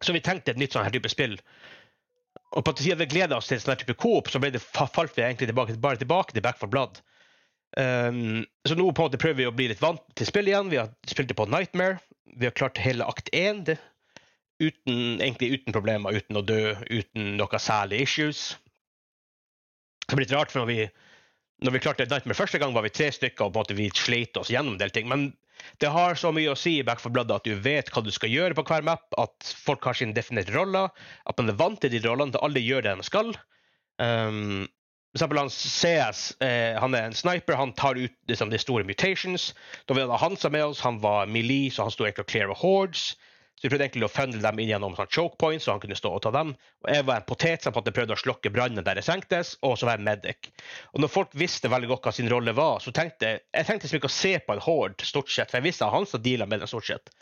Så 0.00 0.14
vi 0.14 0.22
tenkte 0.24 0.54
et 0.54 0.60
nytt 0.60 0.76
sånn 0.76 0.86
her 0.86 0.94
type 0.94 1.10
spill. 1.12 1.34
Og 2.54 2.62
på 2.66 2.72
at 2.72 2.82
vi 2.82 3.10
gleda 3.10 3.38
oss 3.38 3.50
til 3.50 3.58
en 3.58 3.64
sånn 3.64 3.80
type 3.80 3.98
coop, 3.98 4.30
så 4.30 4.38
det, 4.42 4.62
falt 4.62 5.16
vi 5.16 5.24
egentlig 5.24 5.50
tilbake, 5.50 5.78
bare 5.82 6.00
tilbake 6.00 6.34
til 6.34 6.44
Back 6.46 6.58
for 6.62 6.70
Blood. 6.70 7.02
Um, 7.78 8.42
så 8.66 8.74
nå 8.74 8.88
på 8.90 9.04
en 9.04 9.10
måte 9.10 9.20
prøver 9.22 9.38
vi 9.38 9.46
å 9.46 9.54
bli 9.54 9.68
litt 9.70 9.82
vant 9.82 10.02
til 10.18 10.26
spillet 10.26 10.54
igjen. 10.54 10.72
Vi 10.72 10.80
har 10.80 10.90
spilt 11.08 11.30
det 11.30 11.38
på 11.38 11.46
Nightmare. 11.50 12.00
Vi 12.30 12.48
har 12.48 12.56
klart 12.56 12.80
hele 12.82 13.06
akt 13.06 13.30
én 13.36 13.62
uten, 14.60 15.20
egentlig 15.20 15.54
uten 15.56 15.74
problemer, 15.74 16.16
uten 16.16 16.38
å 16.38 16.44
dø, 16.44 16.74
uten 16.90 17.36
noe 17.38 17.62
særlig 17.62 18.04
issues. 18.06 18.42
Det 20.06 20.16
blir 20.16 20.26
litt 20.26 20.34
rart, 20.34 20.52
for 20.52 20.62
når 20.62 20.70
vi, 20.70 20.80
når 21.64 21.76
vi 21.76 21.82
klarte 21.84 22.08
Nightmare 22.10 22.38
første 22.38 22.60
gang, 22.60 22.74
var 22.76 22.84
vi 22.86 22.92
tre 22.94 23.08
stykker 23.14 23.46
og 23.46 23.54
på 23.54 23.60
en 23.60 23.62
måte 23.62 23.78
vi 23.78 23.88
sleit 23.96 24.36
oss 24.40 24.50
gjennom 24.52 24.76
en 24.76 24.82
del 24.82 24.92
ting. 24.94 25.08
Men 25.10 25.30
det 25.80 25.92
har 25.94 26.18
så 26.18 26.32
mye 26.34 26.52
å 26.52 26.58
si 26.58 26.78
i 26.80 26.84
Back 26.86 27.02
for 27.02 27.14
Blood 27.14 27.32
at 27.34 27.46
du 27.46 27.54
vet 27.62 27.90
hva 27.92 28.02
du 28.04 28.10
skal 28.14 28.32
gjøre 28.32 28.56
på 28.58 28.64
hver 28.68 28.84
map, 28.86 29.06
at 29.20 29.54
folk 29.64 29.86
har 29.88 29.96
sine 29.96 30.16
definerte 30.16 30.54
roller, 30.56 30.90
at 31.28 31.40
man 31.40 31.52
er 31.52 31.58
vant 31.60 31.80
til 31.80 31.92
de 31.92 32.02
rollene, 32.04 32.34
at 32.34 32.44
alle 32.44 32.62
gjør 32.64 32.86
det 32.86 32.98
de 33.00 33.08
skal. 33.08 33.32
Um, 34.00 34.68
for 35.10 35.18
eksempel 35.18 35.38
han 35.38 35.50
CS, 35.50 36.36
eh, 36.40 36.78
han 36.78 36.94
er 36.94 37.08
en 37.08 37.14
sniper, 37.14 37.56
han 37.58 37.72
tar 37.74 37.98
ut 37.98 38.12
liksom, 38.30 38.50
de 38.50 38.58
store 38.62 38.84
mutations. 38.86 39.54
Da 39.88 39.94
vi 39.94 40.04
hadde 40.04 40.18
Hansa 40.22 40.48
med 40.48 40.64
oss, 40.64 40.80
han 40.86 41.00
var 41.02 41.26
melee, 41.26 41.70
så 41.70 41.82
han 41.82 41.90
sto 41.90 42.06
egentlig 42.06 42.28
og 42.28 42.30
cleara 42.30 42.54
hordes. 42.54 43.16
Så 43.60 43.66
vi 43.66 43.74
prøvde 43.74 43.84
egentlig 43.90 44.06
å 44.06 44.08
funnel 44.08 44.40
dem 44.40 44.60
inn 44.62 44.70
gjennom 44.70 44.94
sånn 44.96 45.10
choke 45.12 45.36
points, 45.36 45.66
så 45.66 45.74
han 45.74 45.82
kunne 45.82 45.96
stå 45.98 46.14
og 46.16 46.22
ta 46.24 46.30
dem. 46.32 46.54
Og 46.80 46.88
jeg 46.94 47.04
var 47.04 47.20
en 47.20 47.26
potet 47.28 47.66
som 47.66 47.74
prøvde 47.76 48.14
å 48.16 48.20
slokke 48.20 48.48
brannen 48.54 48.86
der 48.86 48.96
det 48.96 49.04
senktes, 49.04 49.50
og 49.60 49.74
så 49.76 49.84
var 49.84 49.98
jeg 49.98 50.06
medic. 50.06 50.48
Og 50.94 51.04
når 51.04 51.12
folk 51.12 51.36
visste 51.36 51.68
veldig 51.68 51.90
godt 51.90 52.08
hva 52.08 52.14
sin 52.16 52.30
rolle 52.32 52.54
var, 52.56 52.80
så 52.80 52.94
tenkte 52.96 53.28
jeg 53.28 53.42
jeg 53.52 53.68
tenkte 53.68 53.84
liksom 53.84 54.00
ikke 54.00 54.08
å 54.08 54.14
se 54.14 54.32
på 54.46 54.56
en 54.56 54.64
horde, 54.64 55.04
stort 55.04 55.28
sett, 55.28 55.52
for 55.52 55.60
jeg 55.60 55.68
visste 55.68 55.84
at 55.84 55.92
han 55.92 56.08
som 56.08 56.24
deala 56.24 56.48
med 56.48 56.64
den, 56.64 56.72
stort 56.72 56.88
sett. 56.88 57.12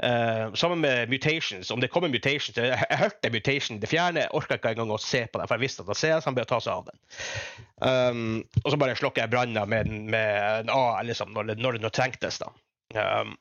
Uh, 0.00 0.48
sammen 0.56 0.80
med 0.80 1.12
mutations. 1.12 1.70
Om 1.70 1.84
det 1.84 1.92
kommer 1.92 2.08
mutations 2.08 2.56
Jeg, 2.56 2.72
jeg, 2.72 2.98
hørte 2.98 3.34
mutation 3.36 3.84
det 3.84 3.92
fjerne, 3.92 4.24
jeg 4.24 4.34
orka 4.40 4.56
ikke 4.56 4.72
engang 4.72 4.96
å 4.96 5.00
se 5.02 5.26
på 5.28 5.42
den, 5.42 5.50
for 5.50 5.60
jeg 5.60 5.66
visste 5.66 5.84
at 5.84 5.92
han 5.92 6.00
ser, 6.06 6.16
så 6.16 6.32
han 6.32 6.40
å 6.40 6.48
ta 6.56 6.64
seg 6.64 6.72
av 6.72 6.88
den. 6.88 7.04
Um, 7.84 8.26
og 8.64 8.72
så 8.72 8.80
bare 8.80 8.96
slokker 8.96 9.26
jeg 9.26 9.36
branner 9.36 9.68
med, 9.68 9.92
med 10.08 10.64
en 10.64 10.72
A 10.72 11.02
liksom, 11.04 11.36
når, 11.36 11.58
når 11.60 11.82
det 11.84 11.92
trengtes. 11.92 12.40
da. 12.40 12.48
Um, 12.96 13.36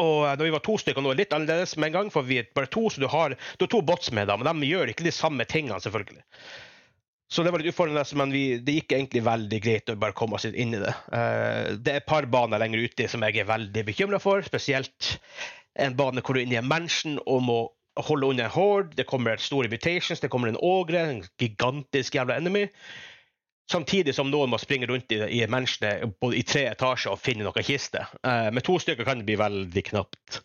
og 0.00 0.26
når 0.26 0.44
vi 0.48 0.52
var 0.54 0.62
to 0.64 0.76
stykker, 0.80 1.02
nå 1.02 1.12
er 1.12 1.18
det 1.18 1.24
litt 1.24 1.34
annerledes 1.36 1.76
med 1.78 1.90
en 1.90 1.96
gang, 1.98 2.12
for 2.14 2.26
vi 2.26 2.40
er 2.40 2.52
bare 2.56 2.70
to, 2.72 2.88
så 2.90 3.02
du 3.02 3.08
har, 3.12 3.34
du 3.34 3.66
har 3.66 3.70
to 3.70 3.82
bots 3.86 4.10
med 4.14 4.26
deg, 4.30 4.40
men 4.40 4.62
de 4.62 4.70
gjør 4.70 4.90
ikke 4.90 5.06
de 5.06 5.14
samme 5.14 5.46
tingene, 5.50 5.78
selvfølgelig. 5.82 6.24
Så 7.30 7.42
det 7.42 7.50
var 7.54 7.62
litt 7.62 7.72
utfordrende, 7.72 8.04
men 8.20 8.34
vi, 8.34 8.42
det 8.62 8.76
gikk 8.76 8.94
egentlig 8.94 9.24
veldig 9.26 9.60
greit 9.64 9.90
å 9.90 9.96
bare 9.98 10.16
komme 10.16 10.36
oss 10.36 10.44
inn 10.46 10.76
i 10.76 10.82
det. 10.82 10.92
Uh, 11.08 11.74
det 11.80 11.94
er 11.94 12.02
et 12.02 12.10
par 12.10 12.28
baner 12.30 12.60
lenger 12.62 12.84
ute 12.84 13.08
som 13.10 13.24
jeg 13.26 13.40
er 13.40 13.48
veldig 13.48 13.86
bekymra 13.88 14.20
for. 14.22 14.44
Spesielt 14.46 15.16
en 15.80 15.96
bane 15.98 16.22
hvor 16.22 16.36
du 16.36 16.42
er 16.42 16.44
inne 16.44 16.58
i 16.58 16.60
en 16.60 16.70
mansion 16.70 17.16
og 17.24 17.42
må 17.46 17.58
holde 18.06 18.28
under 18.28 18.46
en 18.46 18.54
horde. 18.54 18.94
Det 18.98 19.08
kommer 19.10 19.40
store 19.42 19.72
mutations, 19.72 20.20
det 20.20 20.30
kommer 20.30 20.52
en 20.52 20.60
ågre, 20.60 21.06
en 21.10 21.24
gigantisk 21.40 22.18
jævla 22.18 22.38
enemy. 22.38 22.68
Samtidig 23.70 24.12
som 24.14 24.28
noen 24.28 24.50
må 24.52 24.58
springe 24.60 24.86
rundt 24.90 25.12
i, 25.14 25.20
i 25.38 25.44
mansionet 25.48 26.04
i 26.36 26.42
tre 26.44 26.66
etasjer 26.68 27.14
og 27.14 27.22
finne 27.22 27.46
noen 27.46 27.64
kister. 27.64 28.10
Uh, 28.20 28.50
med 28.52 28.64
to 28.66 28.76
stykker 28.80 29.06
kan 29.08 29.22
det 29.22 29.28
bli 29.28 29.38
veldig 29.40 29.84
knapt. 29.88 30.42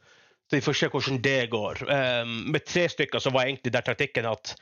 Så 0.50 0.58
vi 0.58 0.64
får 0.66 0.78
se 0.80 0.90
hvordan 0.90 1.20
det 1.22 1.40
går. 1.52 1.84
Um, 1.86 2.36
med 2.54 2.66
tre 2.66 2.88
stykker 2.90 3.22
så 3.22 3.34
var 3.36 3.46
egentlig 3.46 3.76
der 3.76 3.86
taktikken 3.86 4.30
at 4.30 4.56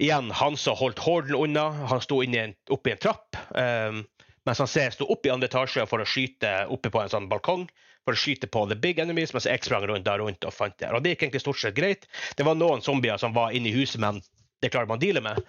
igjen, 0.00 0.32
han 0.34 0.56
som 0.58 0.78
holdt 0.80 1.04
horden 1.04 1.36
unna, 1.38 1.68
han 1.92 2.02
sto 2.02 2.18
oppe 2.18 2.90
i 2.90 2.94
en 2.96 3.02
trapp. 3.04 3.38
Um, 3.54 4.02
mens 4.44 4.60
han 4.60 4.68
ser 4.68 4.96
sto 4.96 5.06
oppe 5.08 5.28
i 5.28 5.32
andre 5.32 5.48
etasje 5.52 5.86
for 5.88 6.02
å 6.02 6.08
skyte 6.08 6.64
oppe 6.72 6.90
på 6.92 7.00
en 7.00 7.12
sånn 7.12 7.28
balkong. 7.30 7.68
For 8.04 8.16
å 8.16 8.20
skyte 8.20 8.50
på 8.52 8.66
the 8.68 8.76
big 8.76 8.98
enemies, 9.00 9.32
mens 9.32 9.46
jeg 9.48 9.62
sprang 9.64 9.86
rundt 9.88 10.04
der 10.04 10.20
rundt 10.20 10.44
og 10.44 10.52
fant 10.52 10.76
det. 10.80 10.90
Og 10.92 11.04
det 11.04 11.14
gikk 11.14 11.28
egentlig 11.28 11.44
stort 11.44 11.60
sett 11.60 11.76
greit. 11.76 12.08
Det 12.36 12.44
var 12.44 12.58
noen 12.58 12.84
zombier 12.84 13.20
som 13.20 13.32
var 13.36 13.54
inne 13.56 13.70
i 13.70 13.76
huset, 13.76 14.00
men 14.02 14.20
det 14.60 14.72
klarer 14.74 14.90
man 14.90 15.00
å 15.00 15.04
deale 15.04 15.22
med. 15.24 15.40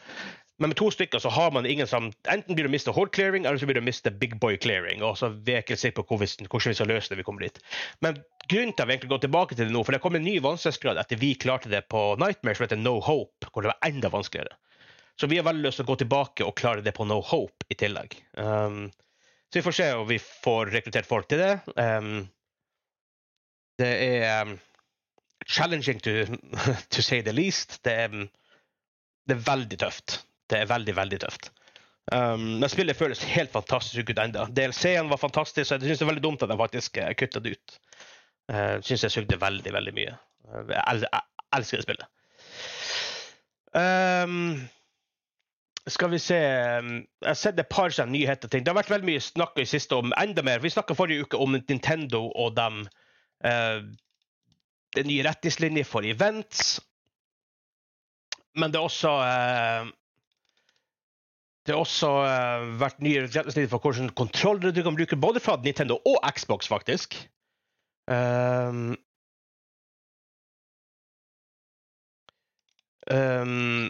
Men 0.57 0.71
med 0.71 0.77
to 0.79 0.87
stykker 0.91 1.19
så 1.19 1.29
har 1.35 1.51
man 1.51 1.65
ingen 1.67 1.87
som 1.87 2.13
Enten 2.31 2.55
blir 2.55 2.63
du 2.63 2.71
miste 2.71 2.91
hold 2.95 3.11
clearing, 3.15 3.45
eller 3.45 3.59
så 3.59 3.67
blir 3.67 3.75
du 3.75 3.83
miste 3.83 4.11
big 4.11 4.37
boy 4.39 4.57
clearing. 4.57 5.03
og 5.03 5.17
så 5.19 5.29
vet 5.29 5.55
jeg 5.55 5.63
ikke 5.65 5.77
sikker 5.81 6.03
på 6.03 6.15
hvordan, 6.15 6.47
hvordan 6.47 6.71
vi 6.71 6.77
skal 6.79 6.91
løse 6.93 7.11
det 7.11 7.19
vi 7.19 7.25
kommer 7.27 7.43
dit. 7.47 7.59
Men 8.01 8.21
grunnen 8.47 8.71
til 8.73 8.83
at 8.83 8.87
vi 8.87 8.95
egentlig 8.95 9.11
går 9.11 9.23
tilbake 9.25 9.55
til 9.55 9.67
det 9.67 9.73
nå, 9.75 9.83
for 9.83 9.95
det 9.95 10.01
kom 10.03 10.15
en 10.15 10.23
ny 10.23 10.37
vanskelighetsgrad 10.43 11.01
etter 11.01 11.19
vi 11.19 11.33
klarte 11.35 11.71
det 11.71 11.83
på 11.91 12.03
Nightmare, 12.21 12.55
som 12.55 12.67
heter 12.67 12.79
No 12.79 12.99
Hope, 13.03 13.49
hvor 13.51 13.65
det 13.65 13.73
var 13.73 13.89
enda 13.89 14.11
vanskeligere. 14.13 14.55
Så 15.19 15.27
vi 15.27 15.39
har 15.39 15.47
veldig 15.47 15.63
lyst 15.63 15.79
til 15.79 15.87
å 15.87 15.91
gå 15.91 15.97
tilbake 15.99 16.47
og 16.47 16.55
klare 16.59 16.83
det 16.83 16.95
på 16.95 17.07
No 17.07 17.21
Hope 17.23 17.67
i 17.71 17.75
tillegg. 17.79 18.15
Um, 18.39 18.87
så 19.51 19.59
vi 19.59 19.65
får 19.67 19.75
se 19.77 19.89
om 19.95 20.07
vi 20.07 20.19
får 20.19 20.71
rekruttert 20.75 21.07
folk 21.07 21.27
til 21.31 21.39
det. 21.43 21.53
Um, 21.75 22.27
det 23.79 23.91
er 24.07 24.47
um, 24.47 24.55
challenging 25.45 25.99
to, 25.99 26.25
to, 26.91 27.01
say 27.01 27.21
the 27.21 27.31
least. 27.35 27.79
Det 27.83 27.93
er, 27.93 28.15
det 29.27 29.37
er 29.37 29.45
veldig 29.47 29.79
tøft. 29.83 30.21
Det 30.51 30.61
er 30.61 30.69
veldig, 30.69 30.95
veldig 30.97 31.21
tøft. 31.25 31.49
Um, 32.13 32.59
men 32.61 32.69
spillet 32.69 32.97
føles 32.97 33.23
helt 33.33 33.53
fantastisk 33.53 34.11
ut 34.11 34.19
ennå. 34.21 34.45
DLC-en 34.53 35.09
var 35.09 35.17
fantastisk, 35.17 35.65
så 35.65 35.79
jeg 35.79 35.89
syns 35.89 36.03
det 36.03 36.05
er 36.05 36.11
veldig 36.11 36.25
dumt 36.27 36.45
at 36.45 36.51
de 36.51 36.59
faktisk 36.59 36.99
uh, 37.01 37.09
kutta 37.17 37.41
ut. 37.41 37.79
Uh, 38.51 38.77
syns 38.85 39.07
jeg 39.07 39.15
sugde 39.15 39.41
veldig, 39.41 39.73
veldig 39.73 39.93
mye. 39.97 40.13
Jeg, 40.53 41.01
jeg, 41.01 41.23
elsker 41.57 41.81
det 41.81 41.87
spillet. 41.87 42.11
Um, 43.75 44.61
skal 45.89 46.13
vi 46.13 46.19
se 46.21 46.37
um, 46.79 46.93
Jeg 47.21 47.27
har 47.27 47.37
sett 47.39 47.59
et 47.59 47.69
par 47.69 47.93
sånne 47.93 48.13
nyheter. 48.13 48.49
ting. 48.49 48.63
Det 48.63 48.71
har 48.71 48.77
vært 48.77 48.93
veldig 48.93 49.09
mye 49.09 49.25
snakk 49.25 49.57
i 49.61 49.67
siste 49.69 49.97
om 49.97 50.13
enda 50.21 50.45
mer. 50.45 50.61
Vi 50.61 50.73
snakka 50.73 50.97
forrige 50.97 51.25
uke 51.25 51.41
om 51.41 51.57
Nintendo 51.57 52.27
og 52.29 52.53
dem, 52.57 52.83
uh, 53.45 53.81
det 54.95 55.07
nye 55.09 55.25
retningslinjer 55.25 55.89
for 55.89 56.05
events. 56.05 56.77
Men 58.55 58.71
det 58.71 58.79
er 58.79 58.87
også 58.87 59.17
uh, 59.25 59.89
det 61.65 61.73
har 61.73 61.81
også 61.81 62.09
uh, 62.21 62.65
vært 62.77 63.01
nye 63.01 63.23
retningslinjer 63.25 63.71
for 63.71 63.81
hvordan 63.81 64.11
kontrollere 64.17 64.73
du 64.75 64.83
kan 64.85 64.97
bruke, 64.97 65.17
både 65.17 65.41
fra 65.41 65.57
Nintendo 65.63 65.97
og 66.05 66.19
Xbox, 66.37 66.69
faktisk. 66.69 67.17
Um, 68.05 68.93
um, 73.09 73.89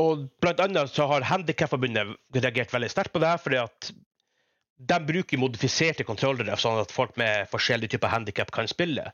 og 0.00 0.24
blant 0.40 0.64
annet 0.64 0.94
så 0.94 1.04
har 1.10 1.28
Handikapforbundet 1.28 2.16
reagert 2.38 2.72
veldig 2.72 2.90
sterkt 2.94 3.12
på 3.12 3.20
det 3.20 3.34
her, 3.34 3.44
fordi 3.44 3.60
at 3.60 3.92
de 4.84 4.98
bruker 5.12 5.38
modifiserte 5.38 6.08
kontrollere 6.08 6.56
sånn 6.58 6.80
at 6.82 6.92
folk 6.92 7.14
med 7.20 7.52
forskjellige 7.52 7.94
typer 7.94 8.10
handikap 8.16 8.50
kan 8.54 8.66
spille. 8.70 9.10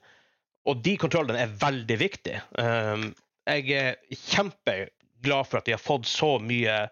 Og 0.71 0.79
de 0.85 0.95
kontrollene 1.01 1.43
er 1.43 1.59
veldig 1.59 1.99
viktige. 2.01 2.41
Um, 2.55 3.11
jeg 3.51 3.75
er 3.75 4.01
kjempeglad 4.15 5.49
for 5.51 5.59
at 5.59 5.67
de 5.67 5.75
har 5.75 5.83
fått 5.83 6.07
så 6.07 6.37
mye 6.39 6.85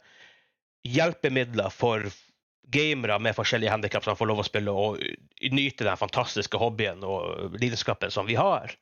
hjelpemidler 0.94 1.72
for 1.74 2.08
gamere 2.68 3.16
med 3.22 3.36
forskjellige 3.36 3.72
handikap 3.72 4.04
som 4.04 4.16
får 4.18 4.28
lov 4.28 4.42
å 4.42 4.46
spille 4.46 4.72
og 4.72 5.00
nyte 5.54 5.86
den 5.86 6.00
fantastiske 6.00 6.60
hobbyen 6.60 7.04
og 7.06 7.56
lidenskapen 7.60 8.12
som 8.12 8.28
vi 8.28 8.36
har. 8.38 8.74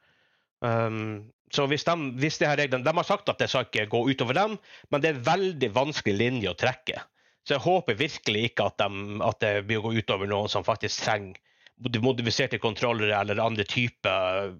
Um, 0.65 1.29
så 1.55 1.69
hvis, 1.71 1.85
de, 1.87 1.95
hvis 2.19 2.41
de, 2.41 2.49
her 2.51 2.59
reglene, 2.59 2.85
de 2.87 2.95
har 2.99 3.07
sagt 3.07 3.29
at 3.31 3.39
det 3.39 3.49
skal 3.53 3.69
ikke 3.69 3.87
gå 3.93 4.01
utover 4.11 4.35
dem, 4.35 4.57
men 4.91 5.03
det 5.03 5.11
er 5.11 5.19
en 5.19 5.29
veldig 5.29 5.71
vanskelig 5.77 6.17
linje 6.19 6.51
å 6.51 6.59
trekke. 6.59 7.05
Så 7.47 7.55
jeg 7.55 7.63
håper 7.63 7.99
virkelig 8.01 8.49
ikke 8.49 8.67
at, 8.67 8.83
de, 8.83 9.19
at 9.23 9.43
det 9.45 9.53
blir 9.69 9.79
å 9.79 9.87
gå 9.87 10.01
utover 10.01 10.27
noen 10.31 10.51
som 10.51 10.67
faktisk 10.67 11.05
trenger 11.07 11.39
modifiserte 11.77 12.59
kontrollere 12.59 13.13
eller 13.21 13.43
andre 13.43 13.67
typer 13.69 14.55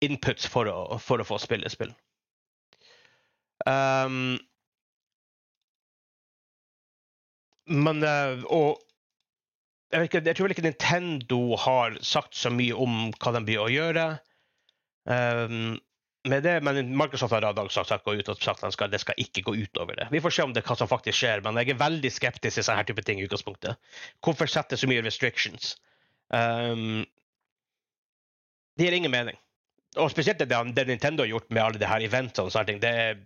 inputs 0.00 0.48
for 0.48 0.68
å, 0.70 0.98
for 0.98 1.20
å 1.20 1.26
få 1.28 1.38
spille 1.38 1.68
spill. 1.72 1.92
Um, 3.68 4.38
Men 7.66 8.02
uh, 8.04 8.44
Og 8.52 8.82
jeg, 9.92 10.08
ikke, 10.08 10.22
jeg, 10.26 10.36
tror 10.36 10.46
vel 10.46 10.54
ikke 10.56 10.66
Nintendo 10.66 11.40
har 11.62 11.98
sagt 12.04 12.36
så 12.36 12.50
mye 12.50 12.74
om 12.74 13.10
hva 13.22 13.32
de 13.36 13.42
blir 13.46 13.62
å 13.62 13.70
gjøre. 13.70 14.06
Um, 15.06 15.76
med 16.26 16.42
det, 16.42 16.56
men 16.66 16.90
Microsoft 16.98 17.36
har 17.36 17.44
i 17.46 17.68
sagt, 17.70 17.88
sagt, 17.88 18.08
ut 18.08 18.42
sagt 18.42 18.64
at 18.64 18.90
det 18.90 19.00
skal 19.00 19.20
ikke 19.22 19.44
gå 19.46 19.54
utover 19.62 19.94
det. 19.94 20.08
Vi 20.10 20.20
får 20.20 20.34
se 20.34 20.42
om 20.42 20.54
det 20.56 20.64
hva 20.66 20.74
som 20.74 20.90
faktisk 20.90 21.20
skjer, 21.20 21.42
men 21.44 21.58
jeg 21.60 21.70
er 21.70 21.78
veldig 21.84 22.10
skeptisk 22.10 22.58
til 22.58 22.66
sånne 22.66 22.82
type 22.88 23.04
ting 23.06 23.20
i 23.22 23.28
utgangspunktet. 23.28 23.78
Hvorfor 24.24 24.50
sette 24.50 24.78
så 24.78 24.90
mye 24.90 25.04
restrictions? 25.06 25.76
Um, 26.34 27.04
det 28.76 28.88
gir 28.88 28.98
ingen 28.98 29.14
mening. 29.14 29.38
Og 30.02 30.10
spesielt 30.10 30.42
det, 30.42 30.50
det 30.50 30.88
Nintendo 30.90 31.22
har 31.22 31.30
gjort 31.30 31.50
med 31.50 31.62
alle 31.62 31.80
de 31.80 31.88
her 31.88 32.02
eventene. 32.04 32.50
og 32.50 32.52
sånne 32.52 32.72
ting, 32.72 32.82
det 32.82 32.90
er 32.90 33.22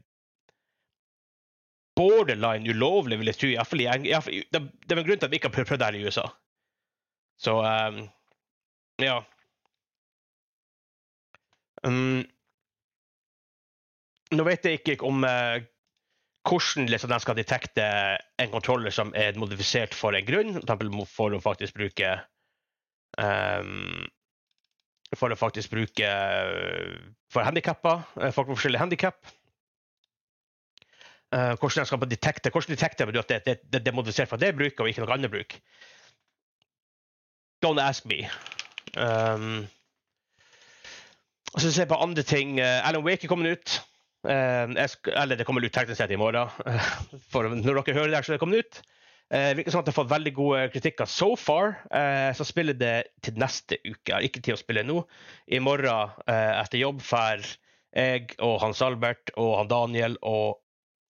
borderline 2.01 2.73
ulovlig, 2.73 3.21
vil 3.21 3.31
jeg 3.31 3.41
tro. 3.41 3.51
Iallfall 3.53 3.85
det, 3.85 4.63
er 4.63 4.97
en 4.97 5.07
grunn 5.07 5.21
til 5.21 5.29
at 5.29 5.33
vi 5.33 5.41
ikke 5.41 5.53
har 5.53 5.59
prøvd 5.59 5.77
det 5.83 5.91
her 5.91 5.99
i 5.99 6.07
USA. 6.09 6.27
Så 7.41 7.57
um, 7.61 8.01
ja. 9.01 9.21
Um, 11.85 12.23
nå 14.37 14.47
vet 14.47 14.67
jeg 14.67 14.81
ikke 14.81 14.99
om 15.09 15.25
uh, 15.25 15.61
hvordan 16.49 16.89
liksom, 16.91 17.11
de 17.11 17.21
skal 17.25 17.39
detekte 17.39 17.87
en 18.41 18.53
kontroller 18.53 18.93
som 18.95 19.13
er 19.17 19.39
modifisert 19.41 19.97
for 19.97 20.17
en 20.17 20.27
grunn, 20.27 20.61
f.eks. 20.61 21.13
for 21.13 21.37
å 21.37 21.43
faktisk 21.43 21.77
bruke 21.77 22.15
um, 23.21 24.09
For 25.19 25.33
å 25.33 25.39
faktisk 25.39 25.73
bruke 25.73 26.07
uh, 26.07 26.97
for 27.33 27.47
handikappa, 27.47 27.97
uh, 28.21 28.31
folk 28.31 28.49
med 28.49 28.59
forskjellige 28.61 28.85
handikap. 28.85 29.33
Uh, 31.31 31.55
hvordan 31.55 31.85
jeg 31.85 31.87
skal 31.87 32.09
detekte 32.11 32.51
hvordan 32.51 32.75
detekter 32.75 33.07
at 33.07 33.29
det, 33.29 33.43
det, 33.47 33.59
det, 33.71 33.81
det 33.85 33.91
er 33.93 33.95
modifisert 33.95 34.29
for 34.29 34.41
det 34.43 34.51
bruket 34.59 34.81
og 34.83 34.89
ikke 34.91 35.05
noe 35.05 35.15
annet 35.15 35.31
bruk? 35.31 35.55
Don't 37.63 37.83
ask 37.83 38.07
me. 38.09 38.25
Um, 38.97 39.69
og 41.55 41.61
så 41.61 41.71
ser 41.71 41.85
jeg 41.85 41.93
på 41.93 42.01
andre 42.03 42.23
ting. 42.27 42.59
Uh, 42.59 42.89
Alan 42.89 43.05
Wake 43.07 43.29
er 43.29 43.31
kommet 43.31 43.53
ut. 43.53 43.77
Uh, 44.27 44.75
skal, 44.91 45.15
eller 45.23 45.39
det 45.39 45.47
kommer 45.47 45.65
ut 45.65 45.73
teknisk 45.73 46.01
sett 46.01 46.11
i 46.11 46.19
morgen. 46.19 46.51
for 47.33 47.47
når 47.47 47.83
dere 47.83 47.99
hører 48.01 48.15
det, 48.15 48.25
så 48.25 48.33
er 48.33 48.39
det 48.39 48.43
kommet 48.43 48.65
ut. 48.65 48.83
Uh, 49.31 49.53
virker 49.55 49.71
som 49.71 49.85
at 49.85 49.87
det 49.87 49.93
har 49.93 50.01
fått 50.01 50.11
veldig 50.11 50.33
gode 50.35 50.63
kritikker 50.75 51.07
so 51.07 51.37
far. 51.39 51.77
Uh, 51.95 52.35
så 52.35 52.47
spiller 52.49 52.75
det 52.75 52.97
til 53.23 53.39
neste 53.39 53.79
uke. 53.85 54.09
Jeg 54.09 54.17
har 54.17 54.27
ikke 54.27 54.43
tid 54.43 54.57
å 54.57 54.63
spille 54.63 54.83
nå. 54.87 55.05
I 55.47 55.63
morgen 55.63 56.11
uh, 56.27 56.53
etter 56.59 56.83
jobb 56.83 57.05
drar 57.05 57.45
jeg 57.95 58.37
og 58.39 58.61
Hans 58.63 58.83
Albert 58.87 59.33
og 59.35 59.57
han 59.59 59.71
Daniel 59.71 60.15
og 60.23 60.61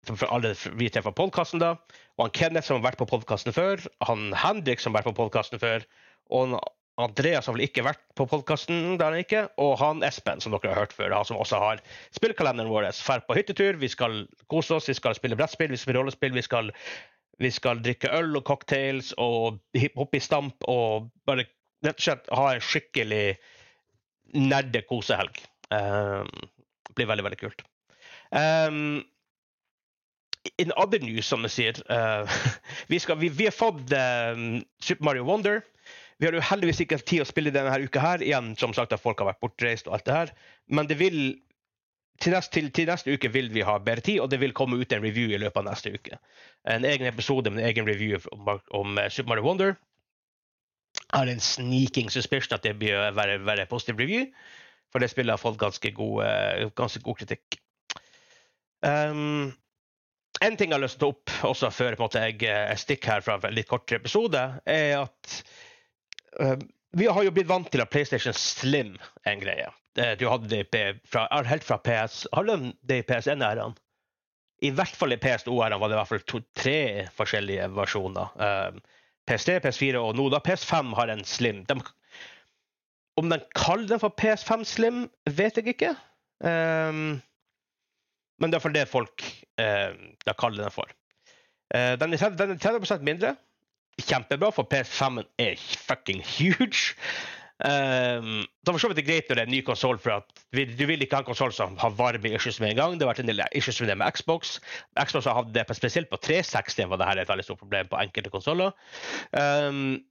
for 0.10 0.27
alle 0.36 0.53
vi 0.75 0.89
til 0.91 1.03
fra 1.05 1.13
podkasten, 1.15 1.62
da. 1.63 1.75
Og 2.17 2.25
han 2.25 2.33
Kenneth, 2.36 2.67
som 2.67 2.79
har 2.79 2.91
vært 2.91 3.01
på 3.01 3.10
podkasten 3.10 3.55
før. 3.55 3.83
Han 4.07 4.31
Henrik, 4.36 4.81
som 4.83 4.91
har 4.91 5.01
vært 5.01 5.13
på 5.13 5.22
podkasten 5.24 5.62
før. 5.62 5.86
Og 6.33 6.57
Andreas 7.01 7.48
har 7.48 7.55
vel 7.55 7.65
ikke 7.65 7.86
vært 7.88 8.03
på 8.17 8.27
podkasten, 8.29 9.00
og 9.01 9.72
han 9.79 10.03
Espen, 10.05 10.41
som 10.43 10.53
dere 10.53 10.69
har 10.69 10.83
hørt 10.83 10.93
før, 10.93 11.15
han 11.15 11.25
som 11.25 11.39
også 11.41 11.57
har 11.62 11.81
spillkalenderen 12.13 12.69
vår. 12.69 12.91
Drar 12.93 13.24
på 13.25 13.38
hyttetur, 13.38 13.79
vi 13.81 13.89
skal 13.89 14.27
kose 14.51 14.77
oss, 14.77 14.89
vi 14.89 14.98
skal 14.98 15.17
spille 15.17 15.38
brettspill, 15.39 15.74
vi 15.74 15.79
skal 15.79 15.88
spille 15.88 16.03
rollespill, 16.03 16.36
vi 16.38 16.45
skal, 16.45 16.69
vi 17.41 17.50
skal 17.53 17.81
drikke 17.81 18.13
øl 18.13 18.38
og 18.38 18.45
cocktails 18.45 19.13
og 19.17 19.57
hoppe 19.98 20.19
i 20.19 20.24
stamp 20.24 20.67
og 20.69 21.10
bare 21.25 21.48
rett 21.83 21.98
og 21.98 22.05
slett 22.05 22.29
ha 22.29 22.51
en 22.53 22.63
skikkelig 22.63 23.25
nerde 24.38 24.83
kosehelg. 24.86 25.41
Um, 25.74 26.29
det 26.86 27.00
blir 27.00 27.10
veldig, 27.10 27.25
veldig 27.25 27.41
kult. 27.41 27.65
Um, 28.33 29.01
in 30.57 30.72
other 30.77 31.00
news, 31.00 31.25
som 31.27 31.41
de 31.41 31.50
sier 31.50 31.77
uh, 31.89 32.29
vi, 32.91 33.00
skal, 33.00 33.17
vi, 33.17 33.29
vi, 33.29 33.48
har 33.50 33.55
fått 33.55 33.93
um, 33.93 34.62
Super 34.79 35.05
Mario 35.05 35.24
Wonder. 35.24 35.62
Vi 36.17 36.27
har 36.27 36.36
jo 36.38 36.43
heldigvis 36.45 36.83
ikke 36.83 37.01
tid 37.01 37.24
å 37.24 37.27
spille 37.27 37.53
denne 37.53 37.74
uka 37.81 38.01
her 38.01 38.24
igjen, 38.24 38.53
som 38.60 38.75
sagt 38.75 38.93
at 38.93 39.01
folk 39.01 39.19
har 39.19 39.31
vært 39.31 39.41
bortreist 39.43 39.89
og 39.89 39.98
alt 39.98 40.05
det 40.07 40.17
her. 40.17 40.33
Men 40.69 40.88
det 40.88 41.00
vil 41.01 41.17
til, 42.22 42.36
neste, 42.36 42.53
til, 42.53 42.69
til 42.75 42.88
neste 42.88 43.15
uke 43.15 43.31
vil 43.33 43.50
vi 43.51 43.65
ha 43.65 43.79
bedre 43.81 44.05
tid, 44.05 44.19
og 44.22 44.29
det 44.31 44.39
vil 44.43 44.53
komme 44.55 44.77
ut 44.77 44.93
en 44.93 45.03
review 45.03 45.33
i 45.33 45.41
løpet 45.41 45.63
av 45.63 45.72
neste 45.72 45.95
uke. 45.95 46.19
En 46.69 46.86
egen 46.88 47.10
episode 47.10 47.50
med 47.50 47.63
en 47.63 47.72
egen 47.72 47.89
review 47.89 48.22
om, 48.36 48.53
om 48.77 49.01
uh, 49.01 49.10
Super 49.10 49.33
Mario 49.33 49.48
Wonder. 49.48 49.75
Jeg 51.01 51.17
har 51.17 51.29
en 51.29 51.41
sneaking 51.41 52.13
suspicion 52.13 52.53
at 52.55 52.63
det 52.65 52.77
blir 52.77 53.10
være, 53.17 53.39
være 53.45 53.65
positiv 53.69 53.98
review, 54.00 54.29
for 54.93 55.01
det 55.01 55.10
spillet 55.10 55.33
har 55.33 55.41
fått 55.41 55.57
ganske 55.62 55.89
god, 55.98 56.22
ganske 56.77 57.01
god 57.01 57.17
kritikk. 57.17 57.57
Um, 58.86 59.50
en 60.44 60.58
ting 60.60 60.72
jeg 60.72 60.78
har 60.78 60.84
lyst 60.84 61.00
til 61.02 61.12
å 61.12 61.18
ta 61.26 61.50
opp 61.50 61.52
også 61.54 61.72
før 61.74 61.98
jeg, 62.18 62.40
jeg 62.44 62.80
stikker 62.82 63.16
her 63.16 63.26
fra 63.26 63.38
en 63.40 63.56
litt 63.56 63.70
kortere 63.70 64.02
episode, 64.02 64.42
er 64.66 64.98
at 65.02 65.38
uh, 66.42 66.58
vi 66.94 67.08
har 67.10 67.26
jo 67.26 67.34
blitt 67.34 67.50
vant 67.50 67.70
til 67.74 67.82
at 67.82 67.92
PlayStation 67.94 68.36
Slim 68.38 68.98
er 69.24 69.32
en 69.34 69.42
greie. 69.42 69.70
Du 70.18 70.26
hadde 70.26 70.50
det 70.50 70.84
fra, 71.06 71.28
helt 71.46 71.66
fra 71.66 71.78
PS 71.86 72.24
Hadde 72.34 72.56
det 72.82 72.96
i 73.04 73.06
PS1-æraen? 73.06 73.76
I 74.64 74.72
hvert 74.72 74.96
fall 74.96 75.14
i 75.14 75.20
PS2-æraen 75.20 75.82
var 75.82 75.92
det 75.92 75.98
i 75.98 76.00
hvert 76.00 76.12
fall 76.12 76.24
to, 76.30 76.40
tre 76.56 76.78
forskjellige 77.18 77.68
versjoner. 77.76 78.32
Uh, 78.40 79.02
PS3, 79.30 79.60
PS4 79.64 80.00
og 80.00 80.16
nå 80.20 80.30
da 80.32 80.40
PS5 80.44 80.94
har 80.98 81.12
en 81.12 81.24
Slim. 81.28 81.64
De, 81.68 81.78
om 83.20 83.30
de 83.32 83.40
kaller 83.58 83.90
den 83.92 84.02
for 84.02 84.16
PS5 84.20 84.64
Slim, 84.68 85.06
vet 85.28 85.60
jeg 85.60 85.76
ikke. 85.76 85.94
Um, 86.44 87.20
men 88.42 88.52
det 88.52 88.60
er 88.60 88.66
for 88.66 88.75
det 88.75 88.88
folk 88.92 89.25
eh, 89.62 89.94
da 90.25 90.36
kaller 90.38 90.66
den 90.66 90.74
for. 90.74 90.90
Eh, 91.74 91.94
den, 92.00 92.16
er, 92.16 92.38
den 92.38 92.56
er 92.56 92.62
30 92.62 93.06
mindre 93.06 93.36
kjempebra, 94.02 94.50
for 94.54 94.68
PS5 94.70 95.22
er 95.42 95.60
fucking 95.60 96.24
huge. 96.25 96.96
Um, 97.63 98.42
så 98.66 98.72
var 98.72 98.74
for 98.74 98.82
så 98.82 98.90
vidt 98.92 99.06
greit 99.08 99.30
når 99.30 99.38
det 99.38 99.44
er 99.44 99.48
en 99.48 99.54
ny 99.54 99.62
konsoll, 99.63 100.00
for 100.02 100.18
at 100.18 100.42
du 100.52 100.86
vil 100.90 101.04
ikke 101.06 101.16
ha 101.16 101.22
en 101.22 101.28
konsoll 101.28 101.54
som 101.56 101.78
har 101.80 101.94
varme 101.96 102.34
issues 102.34 102.60
med 102.60 102.74
en 102.74 102.80
gang. 102.80 102.96
Det 102.98 103.06
har 103.06 103.13
vært 103.13 103.22
en 103.24 103.30
del 103.30 103.44
issues 103.56 103.80
med 103.82 103.94
det 103.94 103.98
med 104.02 104.18
Xbox. 104.18 104.58
Xbox 104.98 105.30
har 105.30 105.38
hatt 105.38 105.54
det 105.56 105.68
spesielt 105.78 106.10
på 106.12 106.20
360 106.25 106.90
var 106.92 107.00
det 107.00 107.10
her 107.12 107.22
et 107.22 107.30
veldig 107.30 107.46
stort 107.48 107.62
problem 107.62 107.92
på 107.92 108.02
enkelte 108.02 108.34
konsoller. 108.34 108.74
Um, 109.32 110.02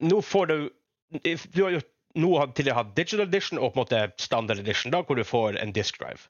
nå 0.00 0.20
får 0.24 0.46
du 0.46 0.56
Du 1.12 1.64
har 1.64 1.74
jo 1.74 1.80
nå 2.16 2.30
tidligere 2.56 2.78
hatt 2.78 2.94
digital 2.96 3.26
edition 3.26 3.58
og 3.58 3.74
på 3.74 3.80
en 3.80 3.82
måte 3.82 3.98
standard 4.20 4.58
edition, 4.62 4.92
da, 4.92 5.02
hvor 5.02 5.16
du 5.16 5.24
får 5.24 5.58
en 5.60 5.72
disk 5.72 6.00
drive. 6.00 6.28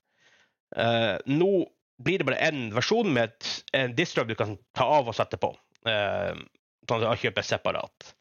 Uh, 0.76 1.18
nå 1.28 1.66
blir 2.02 2.20
det 2.20 2.26
bare 2.26 2.48
én 2.48 2.70
versjon 2.74 3.12
med 3.14 3.30
et, 3.30 3.50
en 3.76 3.94
drive 3.96 4.26
du 4.28 4.34
kan 4.38 4.56
ta 4.76 4.86
av 4.98 5.10
og 5.10 5.16
sette 5.16 5.38
på. 5.40 5.52
Uh, 5.86 6.34
sånn 6.88 7.04
at 7.04 7.22
kjøper 7.22 7.46
separat. 7.46 8.12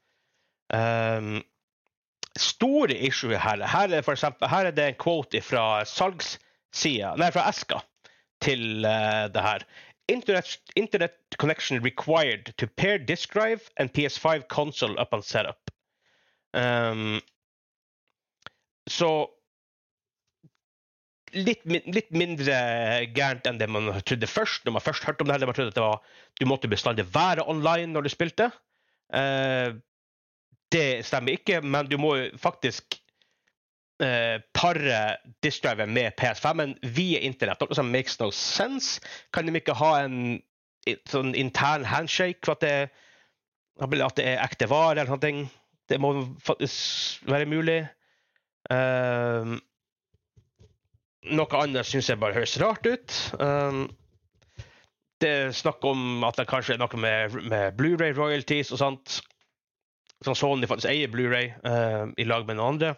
Um, 0.71 1.41
store 2.39 2.95
issue 2.95 3.37
her, 3.37 3.63
her 3.67 3.91
er, 3.91 4.03
for 4.05 4.15
eksempel, 4.15 4.49
her 4.51 4.69
er 4.69 4.75
det 4.75 4.87
en 4.87 4.99
quote 5.01 5.41
fra 5.43 5.83
salgssida, 5.87 7.15
nei, 7.19 7.31
fra 7.33 7.47
Eska 7.51 7.81
til 8.43 8.85
uh, 8.85 9.27
det 9.31 9.45
her. 9.45 9.65
Internet, 10.11 10.57
internet, 10.75 11.17
connection 11.39 11.81
required 11.83 12.53
to 12.57 12.67
pair 12.67 12.97
disk 12.99 13.33
drive 13.33 13.69
and 13.77 13.93
PS5 13.93 14.47
console 14.51 14.99
up 14.99 15.13
on 15.13 15.23
setup. 15.23 15.71
Um, 16.53 17.21
så 18.89 19.29
litt, 21.33 21.61
litt, 21.65 22.09
mindre 22.15 22.55
gærent 23.15 23.47
enn 23.47 23.59
det 23.59 23.67
man 23.71 23.91
trodde 24.07 24.29
først. 24.29 24.65
Når 24.65 24.77
man 24.77 24.85
først 24.85 25.05
hørte 25.07 25.25
om 25.25 25.31
det, 25.31 25.47
man 25.47 25.57
trodde 25.57 25.73
at 25.73 25.81
var, 25.81 26.01
du 26.39 26.45
måtte 26.49 26.71
bestandig 26.71 27.07
være 27.13 27.45
online 27.49 27.91
når 27.93 28.07
du 28.07 28.11
spilte. 28.13 28.49
Uh, 29.13 29.77
det 30.71 31.03
stemmer 31.05 31.35
ikke, 31.35 31.61
men 31.61 31.89
du 31.91 31.97
må 31.99 32.15
faktisk 32.39 32.97
uh, 34.03 34.37
pare 34.55 35.01
diskdriven 35.43 35.93
med 35.93 36.15
PS5-en 36.19 36.77
via 36.95 37.21
internett. 37.27 37.61
Noe 37.61 37.77
som 37.77 37.91
makes 37.91 38.19
no 38.21 38.31
sense. 38.35 39.01
Kan 39.35 39.47
de 39.47 39.55
ikke 39.59 39.77
ha 39.79 39.93
en 40.05 40.39
sånn 41.11 41.35
intern 41.37 41.85
handshake 41.85 42.41
for 42.45 42.55
at 42.57 42.63
det, 42.65 42.77
at 43.81 44.17
det 44.17 44.27
er 44.27 44.45
ekte 44.45 44.69
vare 44.71 45.03
eller 45.03 45.17
noe? 45.17 45.49
Det 45.91 45.99
må 45.99 46.13
faktisk 46.39 47.27
være 47.27 47.49
mulig. 47.51 47.81
Uh, 48.71 49.59
noe 51.29 51.59
annet 51.61 51.87
syns 51.87 52.09
jeg 52.09 52.19
bare 52.21 52.37
høres 52.37 52.57
rart 52.61 52.87
ut. 52.87 53.17
Um, 53.37 53.85
det 55.21 55.29
er 55.29 55.53
snakk 55.53 55.83
om 55.85 56.23
at 56.25 56.39
det 56.39 56.47
kanskje 56.49 56.75
er 56.75 56.81
noe 56.81 57.01
med, 57.01 57.37
med 57.45 57.77
Blu-ray 57.77 58.15
royalties 58.17 58.73
og 58.73 58.81
sånt. 58.81 59.19
Som 60.25 60.37
Sony 60.37 60.69
faktisk 60.69 60.89
eier 60.89 61.11
Blu-ray 61.13 61.51
uh, 61.65 62.09
i 62.17 62.25
lag 62.25 62.47
med 62.47 62.57
noen 62.57 62.75
andre. 62.75 62.95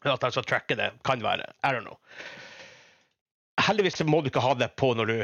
At 0.00 0.22
de 0.24 0.32
skal 0.32 0.48
tracke 0.48 0.76
det. 0.80 0.90
Kan 1.04 1.24
være. 1.24 1.48
I 1.60 1.74
don't 1.76 1.84
know. 1.84 2.00
Heldigvis 3.60 4.00
må 4.08 4.22
du 4.22 4.30
ikke 4.30 4.44
ha 4.44 4.54
det 4.56 4.72
på 4.80 4.94
når 4.96 5.12
du 5.12 5.16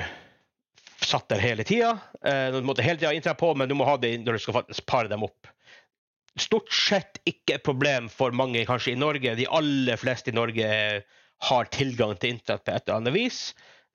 satt 1.07 1.29
der 1.33 1.41
hele 1.41 1.65
tida. 1.65 1.95
Uh, 2.21 2.53
du 2.53 2.61
måtte 2.67 2.85
hele 2.85 3.01
tida 3.01 3.15
inntre 3.17 3.37
på, 3.39 3.55
men 3.57 3.71
du 3.71 3.77
må 3.79 3.89
ha 3.89 3.97
det 4.01 4.19
når 4.21 4.37
du 4.37 4.45
skal 4.45 4.61
faktisk 4.61 4.89
pare 4.89 5.13
dem 5.13 5.25
opp. 5.25 5.49
Stort 6.37 6.69
sett 6.77 7.23
ikke 7.25 7.57
et 7.57 7.65
problem 7.65 8.11
for 8.13 8.37
mange 8.37 8.67
kanskje 8.69 8.93
i 8.93 9.01
Norge. 9.01 9.33
De 9.39 9.49
aller 9.49 9.97
fleste 9.97 10.29
i 10.29 10.37
Norge 10.37 10.69
er 10.69 11.07
har 11.45 11.69
tilgang 11.73 12.15
til 12.17 12.37
internett 12.37 12.65
på 12.65 12.73
et 12.73 12.87
eller 12.87 13.01
annet 13.01 13.17
vis. 13.17 13.41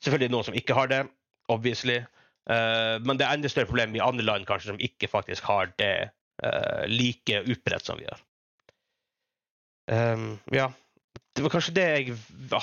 Selvfølgelig 0.04 0.34
noen 0.34 0.48
som 0.50 0.58
ikke 0.58 0.78
har 0.78 0.92
det, 0.92 1.02
obviously. 1.52 2.02
Uh, 2.50 2.98
men 3.06 3.18
det 3.20 3.26
er 3.26 3.38
enda 3.38 3.50
større 3.52 3.70
problem 3.70 3.96
i 3.96 4.04
andre 4.04 4.26
land 4.26 4.48
kanskje 4.50 4.72
som 4.72 4.82
ikke 4.82 5.10
faktisk 5.12 5.46
har 5.50 5.72
det 5.82 6.12
uh, 6.46 6.86
like 6.90 7.44
utbredt 7.46 7.86
som 7.86 8.00
vi 8.02 8.10
har. 8.10 8.22
Um, 9.92 10.40
ja. 10.54 10.72
Det 11.32 11.46
var 11.46 11.54
kanskje 11.54 11.76
det 11.78 11.84
jeg 11.88 12.16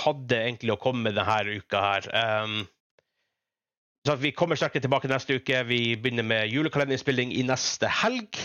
hadde 0.04 0.42
egentlig 0.42 0.74
å 0.74 0.80
komme 0.80 1.06
med 1.06 1.16
denne 1.16 1.56
uka 1.56 1.80
her. 1.80 2.08
Um, 2.44 2.66
så 4.06 4.14
vi 4.20 4.32
kommer 4.36 4.56
sterkere 4.56 4.84
tilbake 4.84 5.08
neste 5.10 5.38
uke. 5.40 5.62
Vi 5.68 5.96
begynner 5.96 6.26
med 6.26 6.52
julekalenderinnspilling 6.52 7.32
i 7.36 7.46
neste 7.48 7.90
helg 8.02 8.38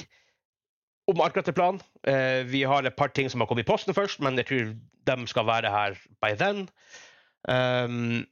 om 1.11 1.23
akkurat 1.23 1.47
til 1.49 1.55
planen. 1.57 1.81
Uh, 2.07 2.43
vi 2.49 2.63
har 2.67 2.85
et 2.85 2.95
par 2.95 3.11
ting 3.15 3.29
som 3.31 3.43
har 3.43 3.49
kommet 3.49 3.65
i 3.65 3.71
posten 3.71 3.95
først, 3.95 4.21
men 4.23 4.39
jeg 4.39 4.47
tror 4.49 4.69
de 5.09 5.27
skal 5.27 5.47
være 5.47 5.71
her 5.71 5.97
by 6.23 6.35
then. 6.39 6.67
Um, 7.49 8.23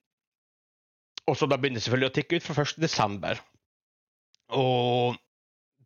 og 1.27 1.37
så 1.37 1.47
da 1.47 1.57
begynner 1.59 1.79
det 1.79 1.85
selvfølgelig 1.85 2.11
å 2.11 2.15
tikke 2.15 2.39
ut 2.39 2.47
fra 2.47 2.63
1.12. 2.63 3.41
Og 4.61 5.19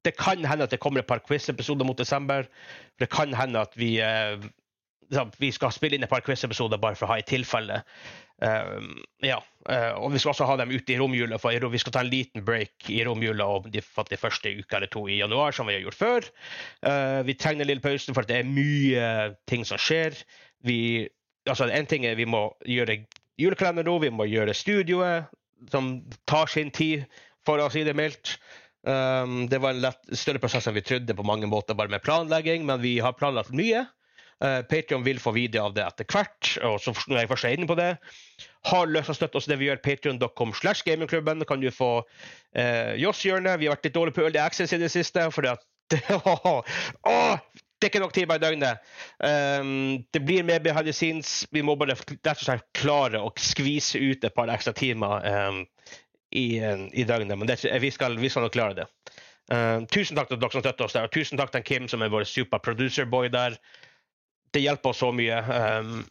det 0.06 0.14
kan 0.18 0.46
hende 0.46 0.68
at 0.68 0.74
det 0.74 0.80
kommer 0.82 1.02
et 1.02 1.10
par 1.10 1.24
quiz-episoder 1.26 1.88
mot 1.88 1.98
desember. 1.98 2.46
Det 3.02 3.10
kan 3.14 3.34
hende 3.34 3.66
at 3.66 3.74
vi, 3.78 3.98
uh, 4.02 4.46
vi 5.40 5.52
skal 5.54 5.74
spille 5.74 5.98
inn 5.98 6.06
et 6.06 6.12
par 6.12 6.24
quiz-episoder 6.26 6.82
bare 6.82 6.98
for 6.98 7.08
å 7.08 7.14
ha 7.14 7.20
i 7.22 7.28
tilfelle. 7.28 7.82
Uh, 8.44 8.82
ja. 9.24 9.38
Uh, 9.70 9.96
og 10.04 10.12
vi 10.14 10.20
skal 10.20 10.34
også 10.34 10.48
ha 10.50 10.58
dem 10.60 10.74
ute 10.74 10.94
i 10.94 10.98
romjula, 11.00 11.40
for 11.42 11.70
vi 11.72 11.82
skal 11.82 11.96
ta 11.96 12.04
en 12.04 12.12
liten 12.12 12.44
break 12.46 12.90
i 12.92 13.00
romjula 13.08 13.48
og 13.58 13.70
de, 13.72 13.82
de 13.82 14.20
første 14.20 14.52
uka 14.60 14.80
eller 14.80 14.92
to 14.92 15.06
i 15.08 15.20
januar, 15.22 15.56
som 15.56 15.70
vi 15.70 15.78
har 15.78 15.86
gjort 15.86 16.00
før. 16.00 16.28
Uh, 16.86 17.22
vi 17.28 17.38
trenger 17.40 17.66
en 17.66 17.72
lille 17.72 17.86
pause, 17.86 18.14
for 18.16 18.28
det 18.28 18.42
er 18.42 18.50
mye 18.50 19.08
ting 19.50 19.66
som 19.68 19.82
skjer. 19.82 20.18
Vi, 20.68 21.08
altså 21.48 21.70
En 21.72 21.90
ting 21.90 22.06
er 22.06 22.20
vi 22.20 22.28
må 22.30 22.50
gjøre 22.66 23.04
julekalender 23.42 23.88
nå, 23.88 23.98
vi 24.04 24.14
må 24.14 24.28
gjøre 24.30 24.56
studioet, 24.56 25.32
som 25.72 25.98
tar 26.30 26.52
sin 26.52 26.72
tid, 26.76 27.06
for 27.46 27.62
å 27.62 27.72
si 27.72 27.86
det 27.86 27.96
mildt. 27.98 28.38
Um, 28.86 29.46
det 29.50 29.58
var 29.64 29.74
en 29.74 29.82
lett, 29.82 30.02
større 30.14 30.42
prosess 30.42 30.68
enn 30.70 30.76
vi 30.76 30.84
trodde 30.86 31.16
på 31.18 31.26
mange 31.26 31.50
måter, 31.50 31.78
bare 31.78 31.90
med 31.90 32.04
planlegging, 32.06 32.68
men 32.68 32.84
vi 32.84 33.00
har 33.02 33.18
planlagt 33.18 33.56
mye. 33.56 33.86
Uh, 34.44 34.62
Patrion 34.68 35.04
vil 35.06 35.20
få 35.24 35.32
video 35.32 35.64
av 35.64 35.76
det 35.78 35.86
etter 35.86 36.08
hvert. 36.12 36.50
og 36.68 36.80
så 36.84 36.92
når 37.08 37.22
jeg 37.22 37.32
først 37.32 37.48
er 37.48 37.56
inne 37.56 37.70
på 37.70 37.78
det, 37.80 37.92
Har 38.66 38.90
lyst 38.90 39.08
til 39.08 39.14
å 39.14 39.20
støtte 39.20 39.40
oss 39.40 39.48
det 39.48 39.60
vi 39.62 39.70
gjør, 39.70 39.84
patrion.com 39.84 40.54
slash 40.54 40.84
gamingklubben. 40.86 41.46
kan 41.46 41.62
du 41.62 41.72
få 41.72 42.02
uh, 42.02 42.94
Joss-hjørnet. 43.00 43.60
Vi 43.60 43.70
har 43.70 43.78
vært 43.78 43.88
litt 43.88 43.96
dårlige 43.96 44.18
på 44.18 44.26
Early 44.26 44.42
Access 44.42 44.74
i 44.74 44.82
det 44.82 44.92
siste. 44.92 45.30
fordi 45.32 45.54
at 45.54 45.64
å, 46.26 46.62
det 47.80 47.88
er 47.88 47.92
ikke 47.92 48.02
nok 48.02 48.16
timer 48.16 48.40
i 48.40 48.44
døgnet. 48.44 48.92
Um, 49.20 50.06
det 50.14 50.24
blir 50.26 50.44
mer 50.44 50.60
behind 50.60 50.88
the 50.88 50.94
scenes. 50.96 51.46
Vi 51.52 51.62
må 51.62 51.76
bare 51.78 51.94
rett 51.96 52.32
og 52.34 52.44
slett 52.44 52.66
klare 52.74 53.22
å 53.22 53.32
skvise 53.38 54.02
ut 54.02 54.24
et 54.24 54.36
par 54.36 54.50
ekstra 54.52 54.74
timer 54.74 55.22
um, 55.24 55.62
i, 56.32 56.58
i, 56.58 57.06
døgnet. 57.06 57.38
Men 57.38 57.48
det, 57.48 57.60
vi, 57.84 57.92
skal, 57.94 58.18
vi, 58.18 58.32
skal, 58.32 58.48
nok 58.48 58.56
klare 58.56 58.80
det. 58.82 58.88
Um, 59.52 59.86
tusen 59.92 60.18
takk 60.18 60.32
til 60.32 60.40
dere 60.42 60.56
som 60.56 60.64
støtter 60.64 60.88
oss 60.88 60.96
der, 60.98 61.06
og 61.06 61.14
tusen 61.14 61.38
takk 61.38 61.52
til 61.54 61.66
Kim, 61.68 61.90
som 61.92 62.02
er 62.02 62.14
vår 62.14 62.26
super 62.26 62.64
producer 62.66 63.06
boy 63.06 63.30
der 63.30 63.60
det 64.56 64.64
hjelper 64.64 64.92
oss 64.92 65.02
så 65.04 65.12
mye. 65.16 65.40
Um, 65.46 66.04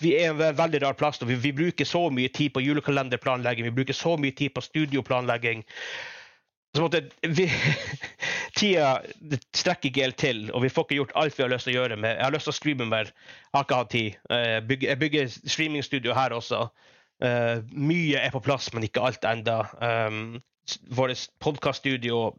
vi 0.00 0.14
er 0.16 0.30
en 0.30 0.56
veldig 0.56 0.82
rar 0.84 0.96
plass. 0.96 1.20
vi, 1.22 1.34
vi, 1.34 1.52
bruker 1.52 1.84
så 1.84 2.06
mye 2.10 2.32
tid 2.32 2.54
på 2.54 2.62
julekalenderplanlegging, 2.64 3.68
vi 3.68 3.76
bruker 3.78 3.96
så 3.96 4.16
mye 4.20 4.32
tid 4.36 4.54
på 4.54 4.64
studioplanlegging. 4.64 5.64
Så 6.76 6.84
måtte, 6.84 7.02
vi, 7.22 7.48
tida 8.58 8.98
strekker 9.56 9.90
ikke 9.90 10.04
helt 10.04 10.20
til, 10.20 10.42
og 10.52 10.64
vi 10.64 10.72
får 10.72 10.86
ikke 10.86 11.00
gjort 11.00 11.14
alt 11.16 11.38
vi 11.38 11.44
har 11.44 11.52
lyst 11.52 11.68
til 11.68 11.76
å 11.76 11.78
gjøre. 11.80 12.00
Med, 12.00 12.16
jeg 12.16 12.24
har 12.24 12.36
lyst 12.36 12.48
til 12.48 12.54
å 12.54 12.58
streame 12.60 12.88
mer, 12.90 13.12
jeg 13.12 13.56
har 13.56 13.68
ikke 13.68 13.80
hatt 13.80 13.94
tid. 13.94 14.18
Bygge, 14.68 14.90
jeg 14.92 15.02
bygger 15.04 15.32
streamingstudio 15.38 16.16
her 16.16 16.36
også. 16.36 16.66
Uh, 17.24 17.64
mye 17.72 18.20
er 18.20 18.32
på 18.34 18.44
plass, 18.44 18.68
men 18.76 18.84
ikke 18.84 19.04
alt 19.04 19.24
enda. 19.28 19.62
Um, 19.80 20.36
Vårt 20.90 21.28
podkaststudio 21.38 22.32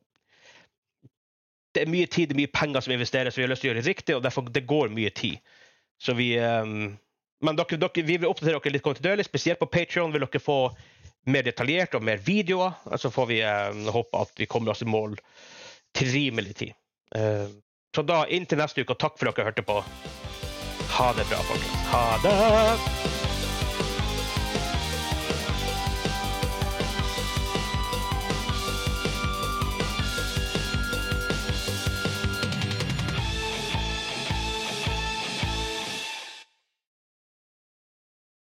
det 1.77 1.85
er 1.85 1.91
mye 1.93 2.09
tid 2.09 2.33
og 2.33 2.39
mye 2.39 2.49
penger 2.53 2.83
som 2.83 2.93
investeres, 2.95 3.35
så 3.35 3.41
vi 3.41 3.45
har 3.45 3.51
lyst 3.51 3.61
til 3.63 3.69
å 3.69 3.73
gjøre 3.73 3.83
det 3.83 3.91
riktig, 3.91 4.15
og 4.17 4.23
derfor 4.25 4.47
det 4.53 4.65
går 4.69 4.93
mye 4.95 5.11
tid. 5.13 5.37
Så 6.01 6.13
vi 6.17 6.33
um, 6.41 6.97
Men 7.45 7.57
dere, 7.57 7.77
dere, 7.77 8.03
vi 8.05 8.17
vil 8.17 8.29
oppdatere 8.29 8.57
dere 8.57 8.73
litt 8.73 8.85
kontinuerlig. 8.85 9.27
Spesielt 9.27 9.61
på 9.61 9.69
Patreon 9.69 10.13
vil 10.13 10.25
dere 10.25 10.41
få 10.41 10.57
mer 11.29 11.45
detaljert 11.45 11.93
og 11.97 12.05
mer 12.05 12.21
videoer. 12.25 12.73
Så 12.97 13.11
får 13.13 13.29
vi 13.29 13.43
um, 13.45 13.85
håpe 13.93 14.23
at 14.25 14.41
vi 14.41 14.49
kommer 14.49 14.73
oss 14.73 14.81
i 14.81 14.89
mål 14.89 15.17
til 15.97 16.11
rimelig 16.15 16.57
tid. 16.63 16.73
Uh, 17.13 17.45
så 17.93 18.05
da 18.05 18.23
inntil 18.33 18.61
neste 18.61 18.81
uke, 18.81 18.97
og 18.97 19.01
takk 19.01 19.21
for 19.21 19.29
at 19.29 19.37
dere 19.37 19.51
hørte 19.51 19.67
på. 19.69 19.77
Ha 20.97 21.13
det 21.13 21.29
bra, 21.29 21.45
folkens. 21.51 21.87
Ha 21.93 22.03
det! 22.25 23.16